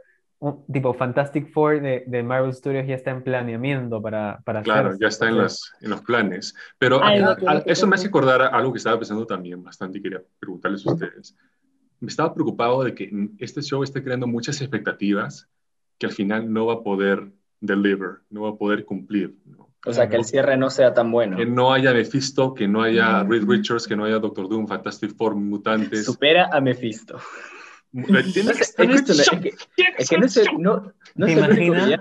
[0.72, 5.08] tipo Fantastic Four de, de, Marvel Studios ya está en planeamiento para, para Claro, ya
[5.08, 6.54] está en, las, en, los planes.
[6.78, 7.00] Pero
[7.66, 10.92] eso me hace acordar a algo que estaba pensando también bastante y quería preguntarles a
[10.92, 11.36] ustedes.
[12.00, 15.48] Me estaba preocupado de que este show esté creando muchas expectativas
[15.98, 19.36] que al final no va a poder deliver, no va a poder cumplir.
[19.84, 21.36] O sea, que el cierre no sea tan bueno.
[21.36, 25.16] Que no haya Mephisto, que no haya Reed Richards, que no haya Doctor Doom, Fantastic
[25.16, 26.04] Four, mutantes.
[26.04, 27.18] Supera a Mephisto.
[29.98, 32.00] Es, que no es el, no, no ¿Te imaginas,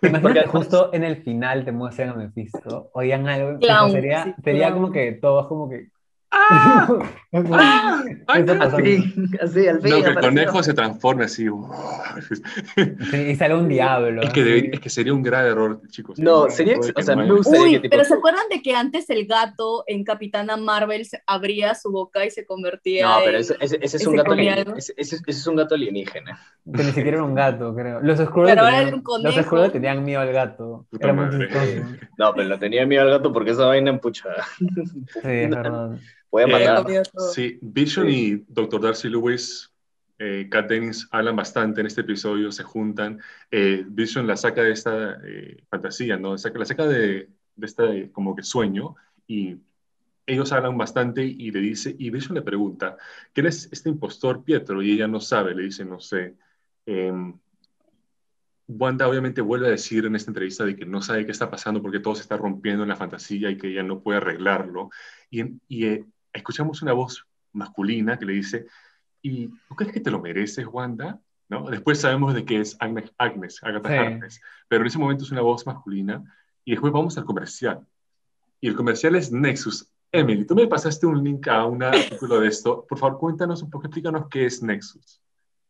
[0.00, 2.90] ¿Te imaginas que justo en el final te muestran a Mephisto?
[2.94, 3.58] Oigan algo,
[3.90, 5.90] sería, sería como que todos como que
[6.30, 6.88] ¡Ah!
[7.52, 8.04] ¡Ah!
[8.26, 9.90] así, así, al fin.
[9.90, 11.46] No, que el conejo se transforme así.
[13.12, 14.22] y sale un diablo.
[14.22, 16.18] Es que, es que sería un gran error, chicos.
[16.18, 16.78] No, sería.
[16.78, 21.06] O sea, me Uy, pero ¿se acuerdan de que antes el gato en Capitana Marvel
[21.26, 24.94] abría su boca y se convertía No, pero ese, ese, ese es un gato ese,
[24.96, 26.40] ese, es un gato alienígena.
[26.64, 28.00] Que ni siquiera era un gato, creo.
[28.00, 30.86] Los oscuros tenían, tenían miedo al gato.
[30.98, 31.48] Era muy
[32.18, 34.44] No, pero no tenían miedo al gato porque esa vaina empuchada.
[34.58, 35.98] Sí, es verdad.
[36.30, 36.86] Voy a matar.
[37.32, 38.80] sí, Vision y Dr.
[38.80, 39.72] Darcy Lewis,
[40.18, 43.20] eh, Kat Dennis hablan bastante en este episodio, se juntan.
[43.50, 46.32] Eh, Vision la saca de esta eh, fantasía, ¿no?
[46.32, 49.56] la saca de, de este como que sueño y
[50.28, 52.98] ellos hablan bastante y le dice, y Vision le pregunta,
[53.32, 54.82] ¿quién es este impostor Pietro?
[54.82, 56.36] Y ella no sabe, le dice, no sé.
[56.84, 57.38] Em,
[58.68, 61.80] Wanda obviamente vuelve a decir en esta entrevista de que no sabe qué está pasando
[61.80, 64.90] porque todo se está rompiendo en la fantasía y que ella no puede arreglarlo.
[65.30, 66.04] Y, y
[66.38, 68.66] escuchamos una voz masculina que le dice,
[69.22, 71.20] ¿y tú crees que te lo mereces, Wanda?
[71.48, 71.68] ¿No?
[71.70, 75.40] Después sabemos de que es Agnes, Agnes Agatha Harkness, pero en ese momento es una
[75.40, 76.22] voz masculina
[76.64, 77.86] y después vamos al comercial.
[78.60, 79.90] Y el comercial es Nexus.
[80.12, 82.86] Emily, tú me pasaste un link a un artículo de esto.
[82.86, 85.22] Por favor, cuéntanos un poco, explícanos qué es Nexus.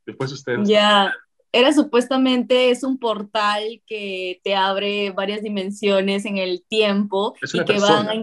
[0.06, 0.68] Después ustedes...
[0.68, 1.14] Ya,
[1.52, 7.78] era supuestamente, es un portal que te abre varias dimensiones en el tiempo y que
[7.78, 8.14] van a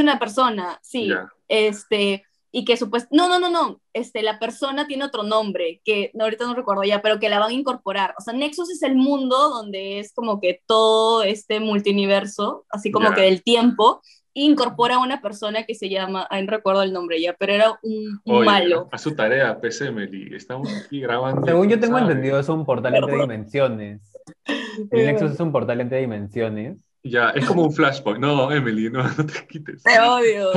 [0.00, 1.10] es una persona, sí.
[1.48, 6.12] Este, y que supuestamente, no, no, no, no, este, la persona tiene otro nombre, que
[6.18, 8.14] ahorita no recuerdo ya, pero que la van a incorporar.
[8.18, 13.12] O sea, Nexus es el mundo donde es como que todo este multiverso, así como
[13.12, 14.02] que del tiempo,
[14.34, 17.78] incorpora a una persona que se llama, ahí no recuerdo el nombre ya, pero era
[17.82, 18.88] un, malo.
[18.90, 21.46] A su tarea, PC Meli, estamos aquí grabando.
[21.46, 24.00] Según yo tengo entendido, es un portal entre dimensiones.
[24.90, 26.76] El Nexus es un portal entre dimensiones.
[27.04, 28.18] Ya, es como un flashpoint.
[28.18, 29.82] No, Emily, no, no te quites.
[29.82, 30.52] Te odio.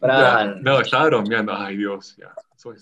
[0.62, 1.54] no, estaba bromeando.
[1.54, 2.34] Ay, Dios, ya.
[2.56, 2.76] Soy,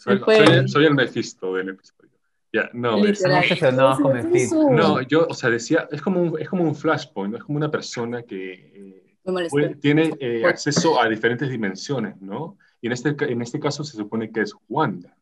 [0.86, 2.10] el Mephisto del episodio.
[2.52, 7.32] Ya, no, es, no, yo, o sea, decía, es como un, es como un flashpoint,
[7.32, 7.38] ¿no?
[7.38, 12.56] es como una persona que eh, tiene eh, acceso a diferentes dimensiones, ¿no?
[12.80, 15.16] Y en este, en este caso se supone que es Wanda,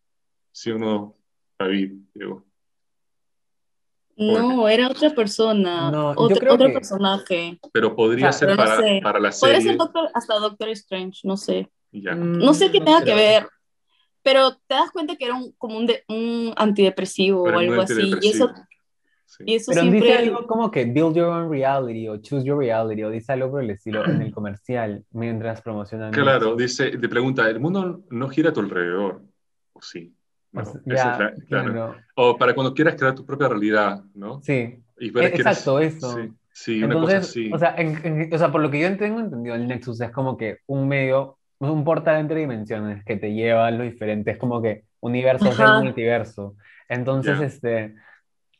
[0.51, 1.17] ¿sí o no,
[1.59, 1.93] David?
[2.13, 2.45] Diego?
[4.23, 7.59] No, era otra persona, otro, otro personaje.
[7.73, 9.55] Pero podría ser para, para, la serie.
[9.55, 11.71] Podría ser doctor, hasta Doctor Strange, no sé.
[11.93, 13.47] No sé qué tenga que ver,
[14.23, 18.15] pero te das cuenta que era un, como un, un antidepresivo o algo así.
[18.23, 18.51] Y eso,
[19.45, 23.03] y eso pero dice algo como que build your own reality o choose your reality
[23.03, 26.13] o dice algo por el estilo en el comercial mientras promocionan.
[26.13, 29.23] Claro, dice, te pregunta, ¿el mundo no gira a tu alrededor?
[29.73, 30.15] ¿O sí?
[32.15, 34.41] O para cuando quieras crear tu propia realidad, ¿no?
[34.43, 34.79] Sí.
[34.99, 36.19] Exacto, eso.
[36.53, 37.51] Sí, una cosa así.
[37.53, 37.75] O sea,
[38.31, 41.39] o sea, por lo que yo tengo entendido, el Nexus es como que un medio,
[41.59, 46.57] un portal entre dimensiones que te lleva a los diferentes, como que universos del multiverso.
[46.89, 47.95] Entonces, este e,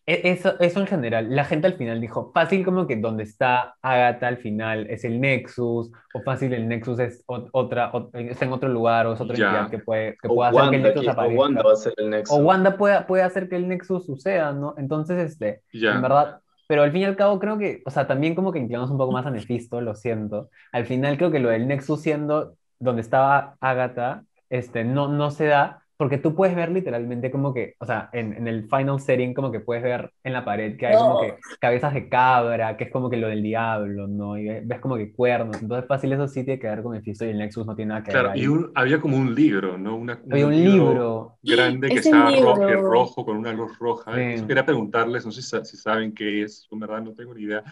[0.07, 4.27] eso, eso en general, la gente al final dijo, fácil como que donde está Agatha
[4.29, 9.07] al final es el Nexus, o fácil el Nexus es otra, está en otro lugar,
[9.07, 11.39] o es otra entidad que puede, que pueda hacer que el Nexus aparezca.
[11.39, 12.37] O Wanda va a ser el Nexus.
[12.37, 14.75] O Wanda puede, puede hacer que el Nexus suceda, ¿no?
[14.77, 18.35] Entonces, este, en verdad, pero al fin y al cabo creo que, o sea, también
[18.35, 20.51] como que inclinamos un poco más a Nefisto, lo siento.
[20.73, 25.47] Al final creo que lo del Nexus siendo donde estaba Agatha, este, no, no se
[25.47, 29.33] da, porque tú puedes ver literalmente como que, o sea, en, en, el final setting
[29.35, 32.83] como que puedes ver en la pared que hay como que cabezas de cabra, que
[32.83, 34.37] es como que lo del diablo, ¿no?
[34.37, 37.25] Y ves como que cuernos, entonces fácil eso sí tiene que ver con el Fisto
[37.25, 38.21] y el Nexus no tiene nada que ver.
[38.21, 39.95] Claro, y había como un libro, ¿no?
[39.95, 44.13] Una, había un libro, grande que estaba rojo, rojo, con una luz roja.
[44.13, 47.63] Quería preguntarles, no sé si, saben qué es, en verdad no tengo ni idea.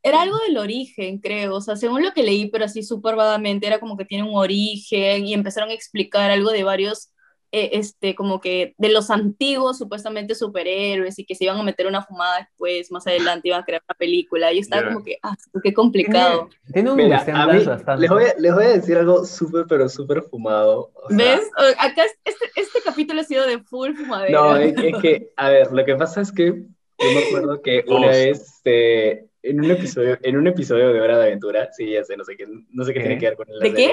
[0.00, 3.66] Era algo del origen, creo, o sea, según lo que leí, pero así súper vagamente,
[3.66, 7.10] era como que tiene un origen y empezaron a explicar algo de varios
[7.52, 11.88] eh, este, como que de los antiguos supuestamente superhéroes y que se iban a meter
[11.88, 14.52] una fumada después, más adelante iban a crear una película.
[14.52, 16.48] Y estaba como que, ah, qué complicado.
[16.72, 17.98] Tiene, un Mira, bastante.
[17.98, 20.92] Les voy, a, les voy, a, decir algo súper, pero súper fumado.
[21.08, 21.50] ¿Ves?
[21.78, 24.40] Acá este, este, capítulo ha sido de full fumadera.
[24.40, 28.08] No, es, que, a ver, lo que pasa es que yo me acuerdo que una
[28.08, 32.16] vez eh, en, un episodio, en un episodio de Hora de Aventura, sí, ya sé,
[32.16, 33.92] no sé qué, no sé qué, tiene que ver con el ¿De qué?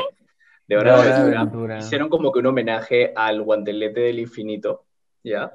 [0.68, 4.86] De verdad, hicieron como que un homenaje al guantelete del infinito,
[5.24, 5.54] ¿ya?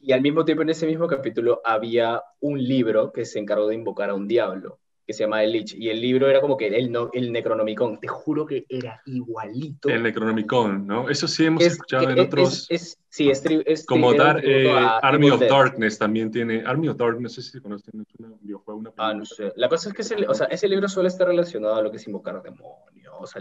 [0.00, 3.74] Y al mismo tiempo en ese mismo capítulo había un libro que se encargó de
[3.74, 6.68] invocar a un diablo, que se llama El Lich, y el libro era como que
[6.68, 9.88] el, no, el Necronomicon, te juro que era igualito.
[9.88, 11.08] El Necronomicon, ¿no?
[11.08, 12.66] Eso sí hemos escuchado en otros...
[12.70, 14.70] Es, sí, es, como dar, eh,
[15.02, 18.80] Army of Darkness también tiene, Army of Darkness, no sé si conocen, es un videojuego,
[18.80, 19.52] una Ah, no sé.
[19.56, 21.98] La cosa es que ese, o sea, ese libro suele estar relacionado a lo que
[21.98, 22.94] es invocar demonios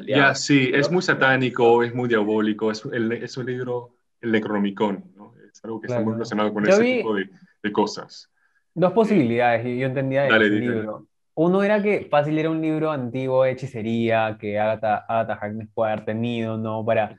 [0.06, 5.04] ya, sí, es muy satánico, es muy diabólico, es, el, es un libro, el Necronomicon,
[5.16, 5.34] ¿no?
[5.52, 7.30] Es algo que está muy relacionado con ese tipo de,
[7.62, 8.30] de, cosas.
[8.74, 11.08] Dos posibilidades, y yo entendía ese libro.
[11.36, 15.92] Uno era que fácil era un libro antiguo de hechicería que Agatha, Agatha Harkness puede
[15.92, 16.86] haber tenido, ¿no?
[16.86, 17.18] Para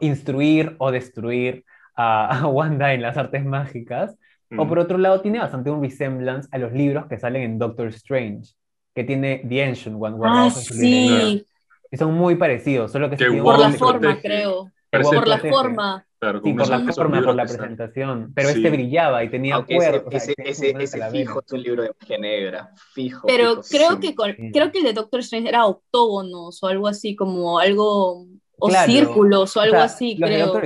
[0.00, 1.64] instruir o destruir
[1.96, 4.16] a, Wanda en las artes mágicas.
[4.56, 7.88] O por otro lado, tiene bastante un resemblance a los libros que salen en Doctor
[7.88, 8.54] Strange,
[8.94, 10.16] que tiene The Ancient One.
[10.24, 11.44] Ah, sí.
[11.90, 14.70] Y son muy parecidos, solo que, por la forma, creo.
[14.90, 16.06] Por la forma.
[16.42, 18.32] sí, por la forma, por la presentación.
[18.34, 20.10] Pero este brillaba y tenía cuerpo.
[20.10, 23.26] Ese, ese, ese, fijo es un libro de Ginebra, fijo.
[23.26, 27.58] Pero creo, que creo que el de Doctor Strange era octógonos o algo así, como
[27.58, 28.26] algo
[28.58, 30.60] o círculos o algo así, creo.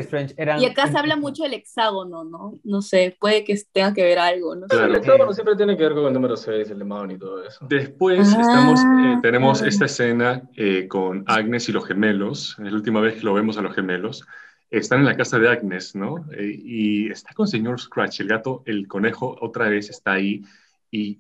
[0.59, 2.59] y acá se habla mucho del hexágono, ¿no?
[2.65, 4.67] No sé, puede que tenga que ver algo, ¿no?
[4.71, 7.67] el hexágono siempre tiene que ver con el número 6, el demonio y todo eso.
[7.69, 12.77] Después estamos, eh, ah, tenemos esta escena eh, con Agnes y los gemelos, es la
[12.77, 14.27] última vez que lo vemos a los gemelos.
[14.71, 16.25] Están en la casa de Agnes, ¿no?
[16.33, 20.43] Eh, y está con señor Scratch, el gato, el conejo otra vez está ahí
[20.91, 21.19] y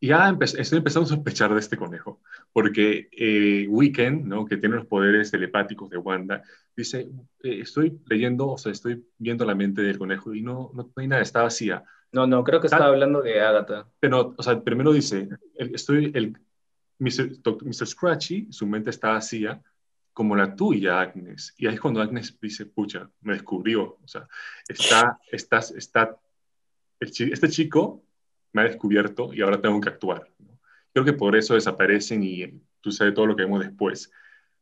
[0.00, 2.20] ya estoy empezando a sospechar de este conejo,
[2.52, 4.44] porque eh, Weekend, ¿no?
[4.44, 6.42] que tiene los poderes telepáticos de Wanda,
[6.76, 7.10] dice,
[7.42, 11.08] eh, estoy leyendo, o sea, estoy viendo la mente del conejo y no, no, hay
[11.08, 11.84] nada, está vacía.
[12.12, 13.86] No, no, creo que está hablando de Agatha.
[14.00, 16.38] Pero, o sea, primero dice, estoy, el,
[16.98, 17.86] Mr.
[17.86, 19.60] Scratchy, su mente está vacía,
[20.12, 21.54] como la tuya, Agnes.
[21.58, 23.98] Y ahí es cuando Agnes dice, pucha, me descubrió.
[24.02, 24.26] O sea,
[24.66, 26.18] está, estás, está,
[26.98, 28.07] este chico
[28.52, 30.28] me ha descubierto y ahora tengo que actuar.
[30.92, 34.10] Creo que por eso desaparecen y sucede todo lo que vemos después.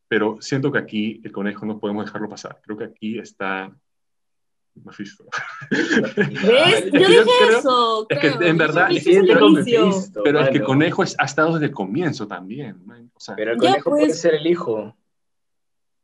[0.09, 2.61] Pero siento que aquí el conejo no podemos dejarlo pasar.
[2.62, 3.72] Creo que aquí está
[4.84, 5.24] Mephisto.
[5.70, 6.84] ¿Ves?
[6.93, 8.07] Yo dije eso.
[8.09, 9.05] Es que en verdad, es
[10.22, 12.82] pero es que Conejo ha estado desde el comienzo también.
[13.37, 14.20] pero el Conejo puede pues.
[14.20, 14.95] ser el hijo.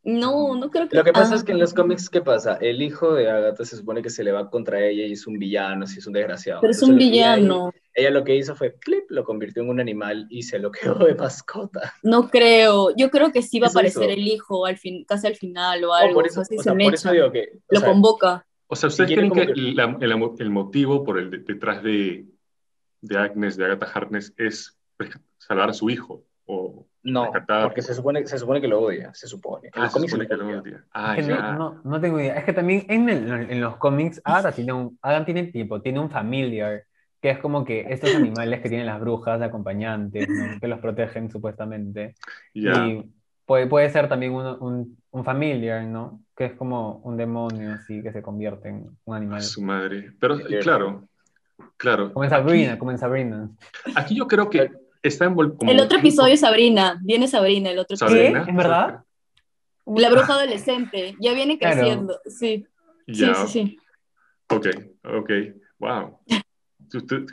[0.04, 0.96] No, no creo que.
[0.96, 2.56] Lo que pasa es que en los cómics, ¿qué pasa?
[2.60, 5.38] El hijo de Agatha se supone que se le va contra ella y es un
[5.38, 6.60] villano, si es un desgraciado.
[6.60, 7.72] Pero es un villano.
[7.94, 11.06] Ella, lo que hizo fue, clip, lo convirtió en un animal y se lo quedó
[11.06, 11.94] de mascota.
[12.02, 12.94] No creo.
[12.96, 15.94] Yo creo que sí va a aparecer el hijo al fin, casi al final o
[15.94, 16.14] algo.
[16.14, 16.42] por eso,
[17.12, 17.60] digo que.
[17.68, 18.44] Lo convoca.
[18.66, 22.26] O sea, ¿ustedes creen que, el, motivo por el detrás de,
[23.02, 24.76] de Agnes, de Agatha Harkness, es
[25.38, 26.24] salvar a su hijo?
[26.46, 27.32] O no,
[27.62, 29.70] porque se supone, se supone que lo odia, se supone.
[29.74, 30.84] Ah, se supone que lo odia.
[30.92, 31.16] Ah,
[31.58, 32.36] no, no, tengo idea.
[32.36, 36.84] Es que también en, en los cómics, Agatha tiene un, tiene tipo, tiene un familiar,
[37.20, 40.28] que es como que estos animales que tienen las brujas de acompañantes,
[40.60, 42.14] que los protegen supuestamente.
[42.52, 42.68] Y
[43.46, 46.20] puede, puede ser también un, un, un familiar, ¿no?
[46.36, 49.42] Que es como un demonio así que se convierte en un animal.
[49.42, 50.12] Su madre.
[50.20, 51.08] Pero claro,
[51.76, 52.12] claro.
[52.12, 53.50] Como en Sabrina, como en Sabrina.
[53.94, 54.70] Aquí yo creo que
[55.02, 55.56] está envuelto.
[55.66, 58.44] El otro episodio es Sabrina, viene Sabrina, el otro episodio.
[58.46, 59.04] ¿Es verdad?
[59.86, 62.66] La bruja adolescente, ya viene creciendo, sí.
[63.08, 63.78] Sí, sí, sí.
[64.48, 64.66] Ok,
[65.04, 65.30] ok,
[65.78, 66.18] wow.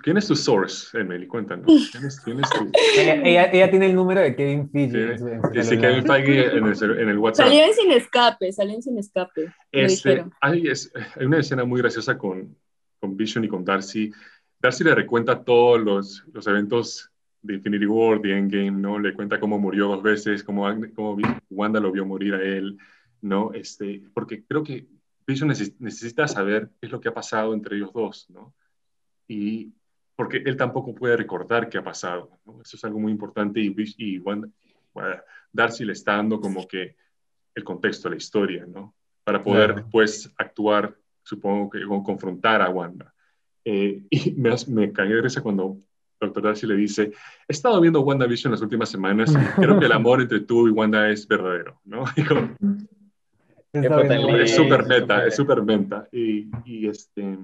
[0.03, 1.27] ¿Quién es tu source, Emily?
[1.27, 1.65] Cuéntanos.
[1.91, 2.71] ¿Quién es, quién es tu...
[2.97, 5.17] ella, ella, tiene el número de Kevin Feige.
[5.63, 7.47] Sí, Kevin Feige en el, en el WhatsApp.
[7.47, 9.53] Salieron sin escape, salieron sin escape.
[9.71, 12.55] Este, hay, es, hay, una escena muy graciosa con,
[12.99, 14.11] con Vision y con Darcy.
[14.59, 17.11] Darcy le recuenta todos los, los eventos
[17.41, 18.99] de Infinity War, de Endgame, ¿no?
[18.99, 20.65] Le cuenta cómo murió dos veces, cómo,
[20.95, 21.17] cómo
[21.49, 22.77] Wanda lo vio morir a él,
[23.21, 23.51] ¿no?
[23.53, 24.87] Este, porque creo que
[25.25, 28.53] Vision necesita saber qué es lo que ha pasado entre ellos dos, ¿no?
[29.29, 29.71] y
[30.15, 32.41] porque él tampoco puede recordar qué ha pasado.
[32.61, 34.21] Eso es algo muy importante y, y
[35.53, 36.97] Darcy le está dando como que
[37.55, 38.95] el contexto, la historia, ¿no?
[39.23, 43.13] Para poder después actuar, supongo que confrontar a Wanda.
[43.63, 45.77] Eh, y me, me cagué de risa cuando
[46.19, 46.43] Dr.
[46.43, 47.11] Darcy le dice,
[47.47, 50.71] he estado viendo WandaVision las últimas semanas y creo que el amor entre tú y
[50.71, 52.03] Wanda es verdadero, ¿no?
[53.73, 56.07] es súper meta, es súper meta.
[56.11, 57.37] Y, y este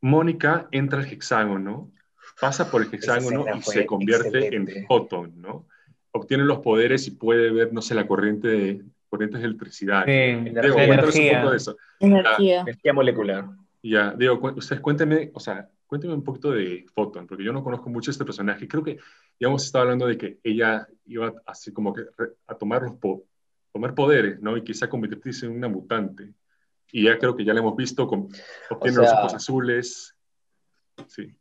[0.00, 1.90] Mónica entra al hexágono,
[2.40, 5.66] pasa por el hexágono y se convierte en Photon, ¿no?
[6.12, 10.04] Obtiene los poderes y puede ver, no sé, la corriente de, corrientes de electricidad.
[10.06, 11.32] Sí, energía.
[11.32, 11.76] Un poco de eso.
[12.00, 12.60] Energía.
[12.62, 13.44] energía molecular.
[13.82, 17.90] Ya, digo, ustedes cuéntenme, o sea, cuéntenme un poquito de Photon, porque yo no conozco
[17.90, 18.68] mucho este personaje.
[18.68, 18.96] Creo que
[19.40, 22.02] ya hemos estado hablando de que ella iba así como que
[22.46, 22.92] a tomar, los
[23.72, 24.56] tomar poderes, ¿no?
[24.56, 26.32] Y quizá convertirse en una mutante.
[26.92, 28.28] Y ya creo que ya lo hemos visto, con,
[28.70, 30.16] obtiene los ojos azules.
[31.08, 31.36] Sí.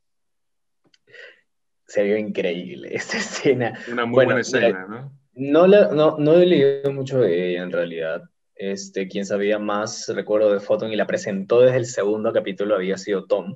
[1.86, 3.80] Se vio increíble esta escena.
[3.92, 5.14] Una muy buena escena, ¿no?
[5.34, 8.24] No, no, no he leído mucho de ella en realidad.
[8.60, 12.98] Este, quien sabía más, recuerdo de Photon y la presentó desde el segundo capítulo, había
[12.98, 13.56] sido Tom.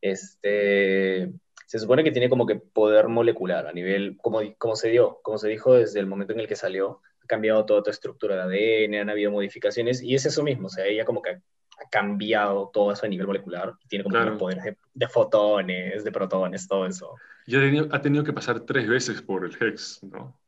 [0.00, 1.32] este,
[1.66, 5.36] se supone que tiene como que poder molecular a nivel, como, como se dio, como
[5.36, 8.94] se dijo desde el momento en el que salió, cambiado toda tu estructura de ADN,
[9.00, 12.92] han habido modificaciones, y es eso mismo, o sea, ella como que ha cambiado todo
[12.92, 14.38] eso a nivel molecular, tiene como claro.
[14.38, 17.14] poderes de, fotones, de protones, todo eso.
[17.46, 20.38] Y ha tenido, que pasar tres veces por el Hex, ¿no?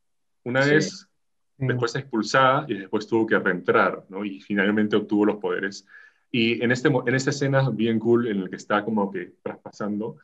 [0.45, 1.09] Una vez,
[1.67, 4.25] después expulsada, y después tuvo que reentrar, ¿no?
[4.25, 5.87] Y finalmente obtuvo los poderes.
[6.31, 10.17] Y en, este, en esta escena bien cool, en la que está como que traspasando,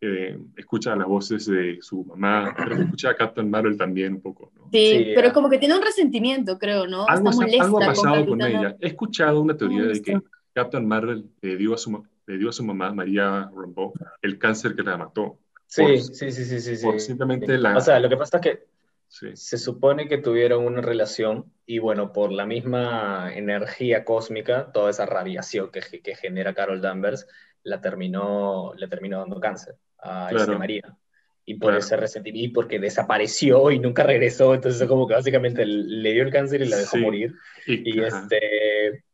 [0.00, 4.52] eh, escucha las voces de su mamá, pero escucha a Captain Marvel también un poco,
[4.54, 4.68] ¿no?
[4.70, 7.06] Sí, pero como que tiene un resentimiento, creo, ¿no?
[7.08, 7.30] Algo,
[7.60, 8.76] algo ha pasado con, ella.
[8.80, 10.20] He escuchado una teoría de que
[10.52, 13.92] Captain Marvel le dio a su, le dio a su mamá, María Rambeau,
[14.22, 15.38] el cáncer que la mató.
[15.66, 16.84] Sí, sí, sí, sí, sí.
[16.84, 17.76] Por simplemente la...
[17.76, 18.66] O sea, lo que pasa es que
[19.08, 25.06] se supone que tuvieron una relación y bueno, por la misma energía cósmica, toda esa
[25.06, 27.26] radiación que, que genera Carol Danvers,
[27.62, 30.96] la terminó, le terminó dando cáncer a este María.
[31.44, 36.24] Y por ese resentimiento, porque desapareció y nunca regresó, entonces como que básicamente le dio
[36.24, 37.34] el cáncer y la dejó morir.
[37.66, 39.04] Y, este...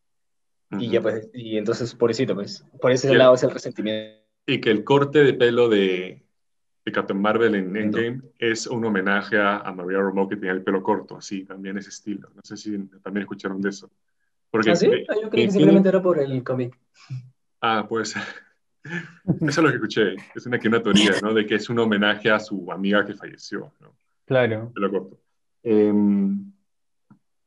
[0.79, 4.23] Y ya pues, y entonces, pobrecito, pues, por ese lado es el resentimiento.
[4.47, 6.23] Y que el corte de pelo de,
[6.85, 10.83] de Captain Marvel en Endgame es un homenaje a, María Romo que tenía el pelo
[10.83, 12.31] corto, así, también ese estilo.
[12.35, 13.91] No sé si también escucharon de eso.
[14.51, 14.91] Porque, ¿Ah, sí?
[15.09, 16.77] Ah, yo creí que simplemente era por el cómic.
[17.61, 18.15] Ah, pues
[18.85, 20.17] Eso es lo que escuché.
[20.35, 21.33] Es una, una teoría, ¿no?
[21.33, 23.95] De que es un homenaje a su amiga que falleció, ¿no?
[24.27, 24.73] Claro.
[24.75, 25.21] Te lo corto.
[25.63, 26.53] Em,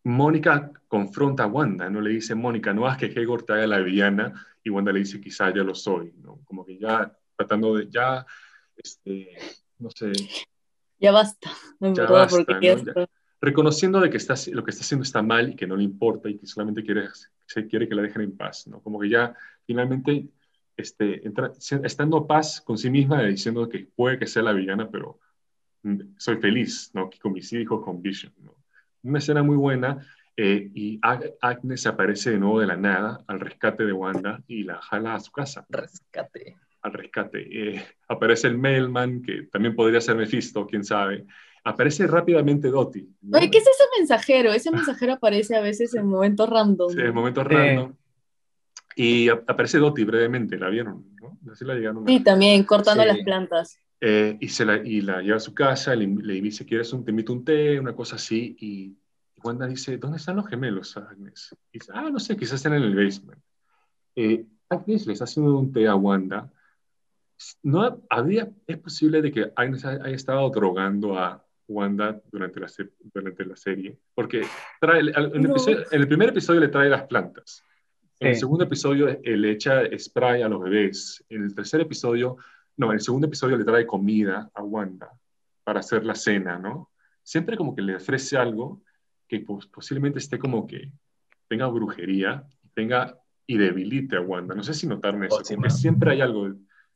[0.03, 3.79] Mónica confronta a Wanda, no le dice, Mónica, no haz que Hegor te haga la
[3.79, 4.33] villana,
[4.63, 6.39] y Wanda le dice, quizá ya lo soy, ¿no?
[6.45, 8.25] Como que ya tratando de, ya,
[8.77, 9.37] este,
[9.79, 10.11] no sé.
[10.99, 13.07] Ya basta, ya basta, ¿no?
[13.45, 16.29] reconociendo de que está, lo que está haciendo está mal y que no le importa
[16.29, 17.07] y que solamente quiere,
[17.45, 18.81] se quiere que la dejen en paz, ¿no?
[18.81, 20.29] Como que ya finalmente
[20.75, 21.51] este, entra,
[21.83, 25.19] estando paz con sí misma, diciendo que puede que sea la villana, pero
[25.83, 27.09] mm, soy feliz, ¿no?
[27.21, 28.55] Con mis hijos, con Vision, ¿no?
[29.03, 29.99] Una escena muy buena
[30.35, 30.99] eh, y
[31.41, 35.19] Agnes aparece de nuevo de la nada al rescate de Wanda y la jala a
[35.19, 35.65] su casa.
[35.69, 36.57] Rescate.
[36.85, 37.47] Al rescate.
[37.49, 41.25] Eh, aparece el mailman, que también podría ser Mephisto, quién sabe.
[41.63, 43.07] Aparece rápidamente Dottie.
[43.33, 44.53] Oye, ¿qué es ese mensajero?
[44.53, 46.91] Ese mensajero aparece a veces en momentos random.
[46.91, 47.95] Sí, en momentos random.
[48.95, 51.05] Y aparece Dottie brevemente, ¿la vieron?
[51.19, 51.51] ¿no?
[51.51, 52.05] Así la llegaron.
[52.05, 53.79] Sí, también, cortando las plantas.
[53.99, 57.03] Eh, y, se la, y la lleva a su casa, le, le dice, ¿quieres un,
[57.03, 57.79] te invito un té?
[57.79, 58.55] Una cosa así.
[58.59, 58.95] Y
[59.43, 61.55] Wanda dice, ¿dónde están los gemelos, Agnes?
[61.71, 63.41] Y dice, ah, no sé, quizás están en el basement.
[64.15, 66.51] Eh, Agnes les hace un té a Wanda.
[67.63, 72.67] No había, es posible de que Agnes haya estado drogando a Wanda durante la,
[73.13, 74.43] durante la serie, porque
[74.79, 77.63] trae, en, el primer episodio le trae las plantas.
[78.19, 81.23] En el segundo episodio le echa spray a los bebés.
[81.27, 82.37] En el tercer episodio
[82.77, 85.11] no, en el segundo episodio le trae comida a Wanda
[85.63, 86.91] para hacer la cena, ¿no?
[87.23, 88.83] Siempre como que le ofrece algo
[89.27, 90.91] que posiblemente esté como que
[91.47, 93.17] tenga brujería, tenga
[93.47, 94.55] y debilite a Wanda.
[94.55, 96.53] No sé si notaron eso, porque siempre hay algo.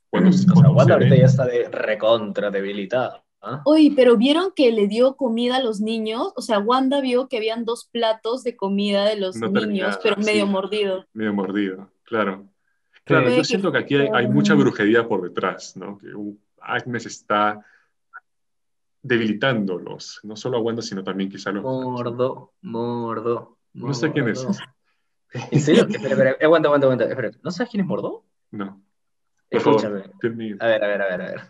[0.09, 3.23] Cuando, o Wanda ahorita ya está de recontra debilitada.
[3.41, 3.61] ¿ah?
[3.65, 7.37] Oye, pero vieron que le dio comida a los niños, o sea, Wanda vio que
[7.37, 11.05] habían dos platos de comida de los niños, pero medio mordido.
[11.13, 12.47] Medio mordido, claro.
[13.03, 15.97] Claro, yo siento que aquí hay, mucha brujería por detrás, ¿no?
[15.97, 16.07] Que
[16.61, 17.65] Agnes está
[19.01, 21.63] debilitándolos, no solo a Wanda, sino también quizá a los...
[21.63, 24.45] Mordo, mordo, No sé quién es.
[25.51, 25.87] ¿En serio?
[25.89, 27.05] espera, espera, aguanta, aguanta, aguanta.
[27.05, 27.31] Espera.
[27.43, 28.25] ¿No sabes quién es Mordo?
[28.51, 28.81] No.
[29.49, 30.03] Escúchame.
[30.59, 31.41] a ver, a ver, a ver, a ver.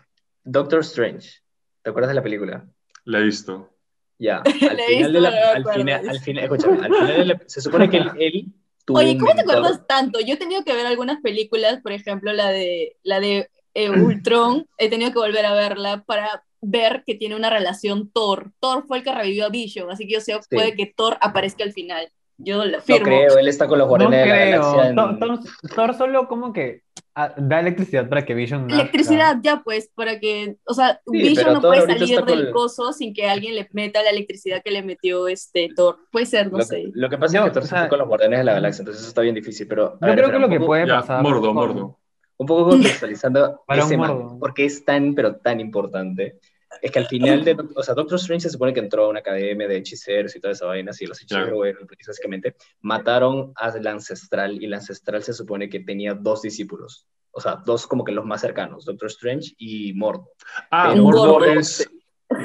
[0.44, 1.42] Doctor Strange.
[1.82, 2.66] ¿Te acuerdas de la película?
[3.04, 3.70] La he visto.
[4.18, 4.38] Ya.
[4.44, 5.52] Al final de la...
[5.52, 8.52] Al final, al final, escúchame, al final de la, se supone que él
[8.92, 10.20] Oye, ¿cómo te acuerdas tanto?
[10.20, 14.66] Yo he tenido que ver algunas películas, por ejemplo, la de, la de eh, Ultron,
[14.78, 18.52] he tenido que volver a verla para ver que tiene una relación Thor.
[18.58, 21.64] Thor fue el que revivió a Vision, así que yo sé, puede que Thor aparezca
[21.64, 22.10] al final.
[22.42, 23.00] Yo lo firmo.
[23.00, 25.52] No creo, él está con los guardianes no de la galaxia.
[25.74, 26.82] Thor, solo como que
[27.14, 31.60] ah, da electricidad para que Vision Electricidad, ya pues, para que, o sea, Vision no
[31.60, 35.68] puede salir del coso sin que alguien le meta la electricidad que le metió este
[35.76, 35.98] Thor.
[36.10, 36.90] Puede ser, no sé.
[36.94, 39.10] Lo que pasa es que Thor está con los guardianes de la galaxia, entonces eso
[39.10, 39.98] está bien difícil, pero...
[40.00, 41.22] Yo creo que lo que puede pasar...
[41.22, 41.98] Mordo, mordo.
[42.38, 43.98] Un poco contextualizando ese
[44.38, 46.38] porque es tan, pero tan importante
[46.80, 49.20] es que al final de, o sea, Doctor Strange se supone que entró a una
[49.20, 54.62] academia de hechiceros y toda esa vaina, y los hechiceros, bueno, básicamente, mataron al ancestral,
[54.62, 58.24] y el ancestral se supone que tenía dos discípulos, o sea, dos como que los
[58.24, 60.30] más cercanos, Doctor Strange y Mordo.
[60.70, 61.88] Ah, Mordo es...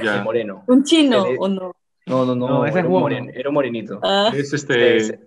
[0.04, 0.24] Ya.
[0.24, 0.64] Moreno.
[0.68, 1.76] ¿Un chino o no?
[2.08, 4.00] No, no, no, ese era, un era, un morenito.
[4.04, 4.32] Ah.
[4.34, 5.20] Es este...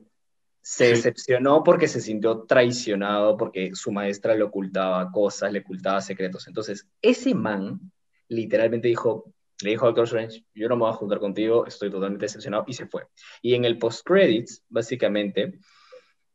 [0.61, 6.47] Se, decepcionó porque se sintió traicionado, porque su maestra le ocultaba cosas, le ocultaba secretos.
[6.47, 7.81] Entonces, ese man
[8.29, 11.91] literalmente dijo, le dijo a Doctor Strange, yo no me voy a juntar contigo, estoy
[11.91, 13.07] totalmente decepcionado, y se fue.
[13.43, 15.59] Y en el post-credits, básicamente,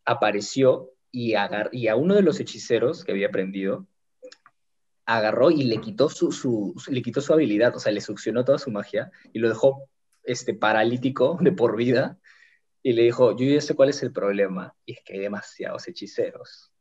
[0.06, 1.34] apareció y,
[1.72, 3.88] y a uno de los hechiceros que había aprendido,
[5.06, 8.58] agarró y le quitó su, su, le quitó su habilidad, o sea, le succionó toda
[8.58, 9.90] su magia y lo dejó
[10.24, 12.20] este, paralítico de por vida.
[12.82, 15.88] Y le dijo, yo ya sé cuál es el problema, y es que hay demasiados
[15.88, 16.72] hechiceros.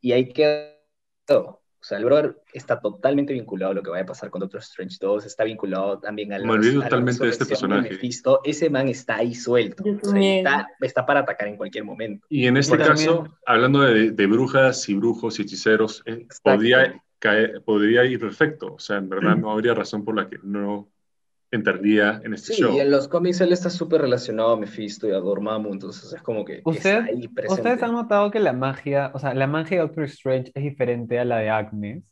[0.00, 1.61] Y ahí quedó.
[1.82, 4.60] O sea, el brother está totalmente vinculado a lo que vaya a pasar con Doctor
[4.60, 6.44] Strange 2, está vinculado también al...
[6.44, 7.98] Me olvidé totalmente de este personaje.
[8.44, 12.24] Ese man está ahí suelto, o sea, está, para atacar en cualquier momento.
[12.28, 18.04] Y en este caso, hablando de, brujas y brujos y hechiceros, eh, podría, caer, podría
[18.04, 20.88] ir perfecto, o sea, en verdad no habría razón por la que no
[21.52, 22.72] entraría en este show.
[22.72, 26.22] Sí, en los cómics él está súper relacionado a Mephisto y a Dormammu, entonces es
[26.22, 27.04] como que ¿Usted,
[27.48, 31.20] ¿Ustedes han notado que la magia, o sea, la magia de Doctor Strange es diferente
[31.20, 32.02] a la de Agnes?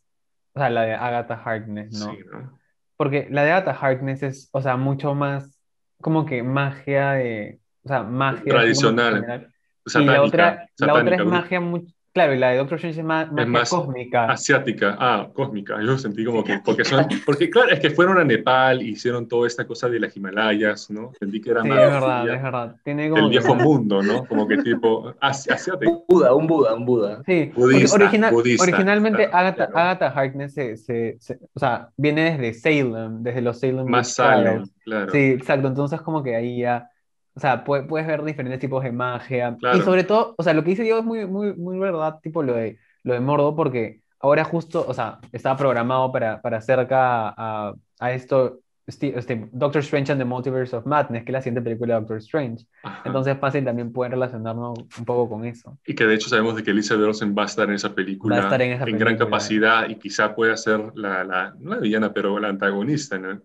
[0.53, 2.11] O sea, la de Agatha Harkness, ¿no?
[2.11, 2.59] Sí, ¿no?
[2.95, 5.59] Porque la de Agatha Harkness es, o sea, mucho más
[5.99, 9.49] como que magia de, o sea, magia tradicional.
[9.85, 13.05] y la otra, la otra es magia mucho Claro, y la de Doctor Strange es
[13.05, 14.25] más, más cósmica.
[14.25, 15.81] Asiática, ah, cósmica.
[15.81, 19.29] Yo sentí como que, porque son, porque claro, es que fueron a Nepal y hicieron
[19.29, 21.13] toda esta cosa de las Himalayas, ¿no?
[21.17, 21.79] Sentí que era sí, más.
[21.79, 22.75] es verdad, es verdad.
[22.83, 24.25] Tiene como el viejo mundo, ¿no?
[24.31, 26.03] Como que tipo, asiático.
[26.07, 27.21] Buda, un Buda, un Buda.
[27.25, 31.17] Sí, budista, original, originalmente Agatha, Agatha, Harkness se, se,
[31.53, 33.85] o sea, viene desde Salem, desde los Salem.
[33.87, 35.11] Más Salem, claro.
[35.11, 35.67] Sí, exacto.
[35.67, 36.89] Entonces como que ahí ya
[37.35, 39.57] O sea, puedes, ver diferentes tipos de magia.
[39.73, 42.43] Y sobre todo, o sea, lo que dice Diego es muy, muy, muy verdad, tipo
[42.43, 47.29] lo de, lo de Mordo, porque ahora justo, o sea, estaba programado para, para acerca
[47.29, 51.61] a, a esto este, Doctor Strange and the Multiverse of Madness, que es la siguiente
[51.61, 52.65] película de Doctor Strange.
[53.05, 55.77] Entonces, fácil también pueden relacionarnos un poco con eso.
[55.85, 58.37] Y que de hecho sabemos de que Elizabeth Olsen va a estar en esa película,
[58.37, 61.71] va a estar en, esa en gran capacidad y quizá pueda ser la, la, no
[61.71, 63.41] la villana, pero la antagonista, ¿no?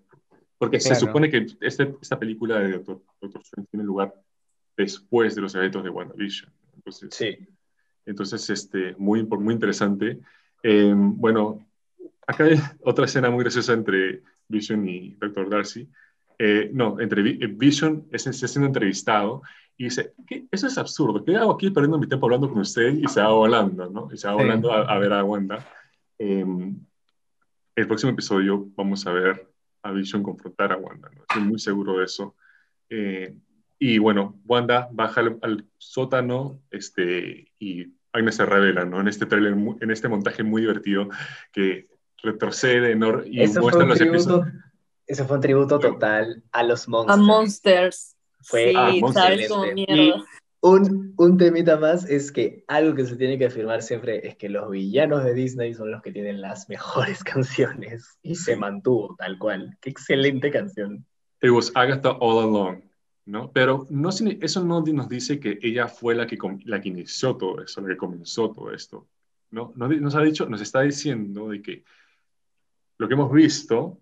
[0.59, 3.03] Porque se supone que este, esta película de Doctor,
[3.43, 4.15] Strange tiene lugar
[4.77, 6.51] después de los eventos de WandaVision.
[6.75, 7.39] Entonces, sí.
[8.07, 10.21] Entonces, este, muy, muy interesante.
[10.63, 11.67] Eh, bueno,
[12.27, 15.51] acá hay otra escena muy graciosa entre Vision y Dr.
[15.51, 15.89] Darcy.
[16.39, 19.43] Eh, no, entre eh, Vision es, está siendo entrevistado
[19.79, 20.15] y dice,
[20.51, 22.95] eso es absurdo, ¿qué hago aquí perdiendo mi tiempo hablando con usted?
[22.95, 24.09] Y se va volando, ¿no?
[24.13, 25.67] Y se va volando a, ver a Wanda.
[26.19, 26.79] Em,
[27.75, 29.47] el próximo episodio vamos a ver
[29.87, 31.23] a Vision confrontar a Wanda, ¿no?
[31.23, 32.35] Estoy muy seguro de eso.
[32.91, 33.37] Eh,
[33.79, 39.01] y bueno, Wanda baja al, sótano este, y Agnes se revela, ¿no?
[39.01, 41.09] En este trailer, en este montaje muy divertido
[41.53, 41.89] que
[42.23, 44.49] retrocede y eso muestra los episodios.
[45.07, 47.19] Eso fue un tributo total a los monsters.
[47.19, 48.17] A Monsters.
[48.43, 49.49] Fue sí, sabes
[50.67, 54.49] un, un temita más es que algo que se tiene que afirmar siempre es que
[54.49, 59.39] los villanos de Disney son los que tienen las mejores canciones y se mantuvo tal
[59.39, 59.77] cual.
[59.81, 61.07] Qué excelente canción.
[61.41, 62.83] It was Agatha all along,
[63.27, 63.53] ¿no?
[63.53, 67.63] Pero no, eso no nos dice que ella fue la que, la que inició todo
[67.63, 69.07] eso, la que comenzó todo esto.
[69.51, 69.73] ¿no?
[69.77, 71.85] Nos, ha dicho, nos está diciendo de que
[72.99, 74.01] lo que hemos visto,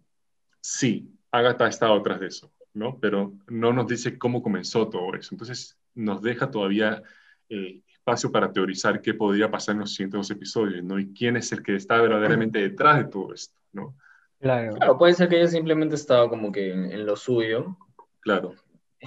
[0.60, 2.98] sí, Agatha ha estado atrás de eso, ¿no?
[2.98, 5.34] Pero no nos dice cómo comenzó todo eso.
[5.34, 7.02] Entonces nos deja todavía
[7.48, 10.98] eh, espacio para teorizar qué podría pasar en los siguientes dos episodios, ¿no?
[10.98, 13.96] Y quién es el que está verdaderamente detrás de todo esto, ¿no?
[14.40, 14.74] Claro.
[14.74, 17.78] claro puede ser que ella simplemente estaba como que en, lo suyo.
[18.20, 18.54] Claro.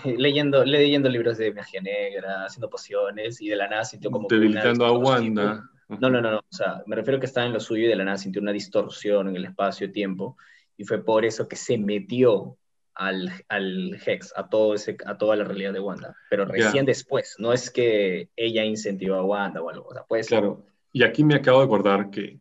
[0.03, 4.27] Leyendo, leyendo libros de magia negra, haciendo pociones y de la nada sintió como...
[4.27, 5.69] Debilitando a Wanda.
[5.89, 6.37] No, no, no, no.
[6.39, 8.41] O sea, me refiero a que estaba en lo suyo y de la nada sintió
[8.41, 10.37] una distorsión en el espacio-tiempo
[10.75, 12.57] y fue por eso que se metió
[12.97, 16.15] al, al Hex, a, todo ese, a toda la realidad de Wanda.
[16.29, 19.87] Pero recién después, no es que ella incentivó a Wanda o algo.
[19.87, 22.39] O sea, puede Claro, y aquí me acabo de acordar que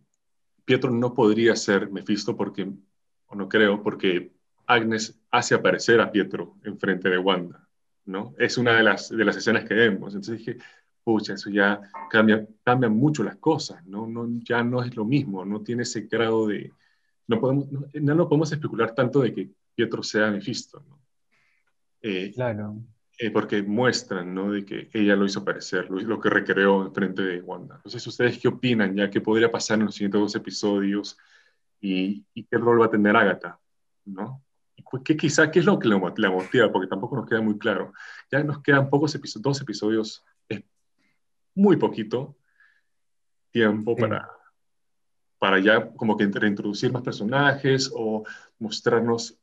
[0.65, 2.69] Pietro no podría ser Mephisto porque,
[3.27, 4.33] o no creo, porque
[4.67, 7.69] Agnes hace aparecer a Pietro enfrente de Wanda,
[8.07, 8.35] ¿no?
[8.39, 10.15] Es una de las, de las escenas que vemos.
[10.15, 10.59] Entonces dije,
[11.05, 11.81] pucha, eso ya
[12.11, 14.07] cambia, cambian mucho las cosas, ¿no?
[14.07, 14.27] ¿no?
[14.43, 16.73] Ya no es lo mismo, no tiene ese grado de...
[17.29, 21.01] No podemos, no, no podemos especular tanto de que Pietro sea Mephisto, ¿no?
[22.03, 22.77] Eh, claro.
[23.19, 24.51] Eh, porque muestran, ¿no?
[24.51, 27.77] De que ella lo hizo parecer, lo, que recreó en frente de Wanda.
[27.77, 29.09] Entonces, ¿ustedes qué opinan ya?
[29.09, 31.17] ¿Qué podría pasar en los siguientes dos episodios?
[31.81, 33.61] ¿Y, qué rol va a tener Agatha?
[34.05, 34.43] ¿No?
[35.05, 36.73] ¿Qué, quizá, ¿Qué es lo que la motiva?
[36.73, 37.93] Porque tampoco nos queda muy claro.
[38.31, 40.25] Ya nos quedan pocos episodios, dos episodios
[41.57, 42.37] muy poquito
[43.51, 44.31] tiempo para,
[45.39, 48.25] para ya como que reintroducir más personajes o
[48.59, 49.39] mostrarnos,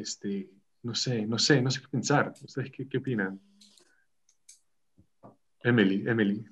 [0.00, 0.50] este,
[0.82, 2.32] no sé, no sé, no sé qué pensar.
[2.42, 3.40] ¿Ustedes qué, qué opinan?
[5.62, 6.44] Emily, Emily,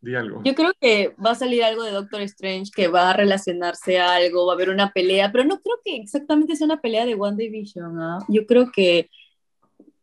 [0.00, 0.42] di algo.
[0.44, 4.14] Yo creo que va a salir algo de Doctor Strange que va a relacionarse a
[4.14, 7.14] algo, va a haber una pelea, pero no creo que exactamente sea una pelea de
[7.14, 8.00] Wanda y Vision.
[8.00, 8.18] ¿ah?
[8.28, 9.10] Yo creo que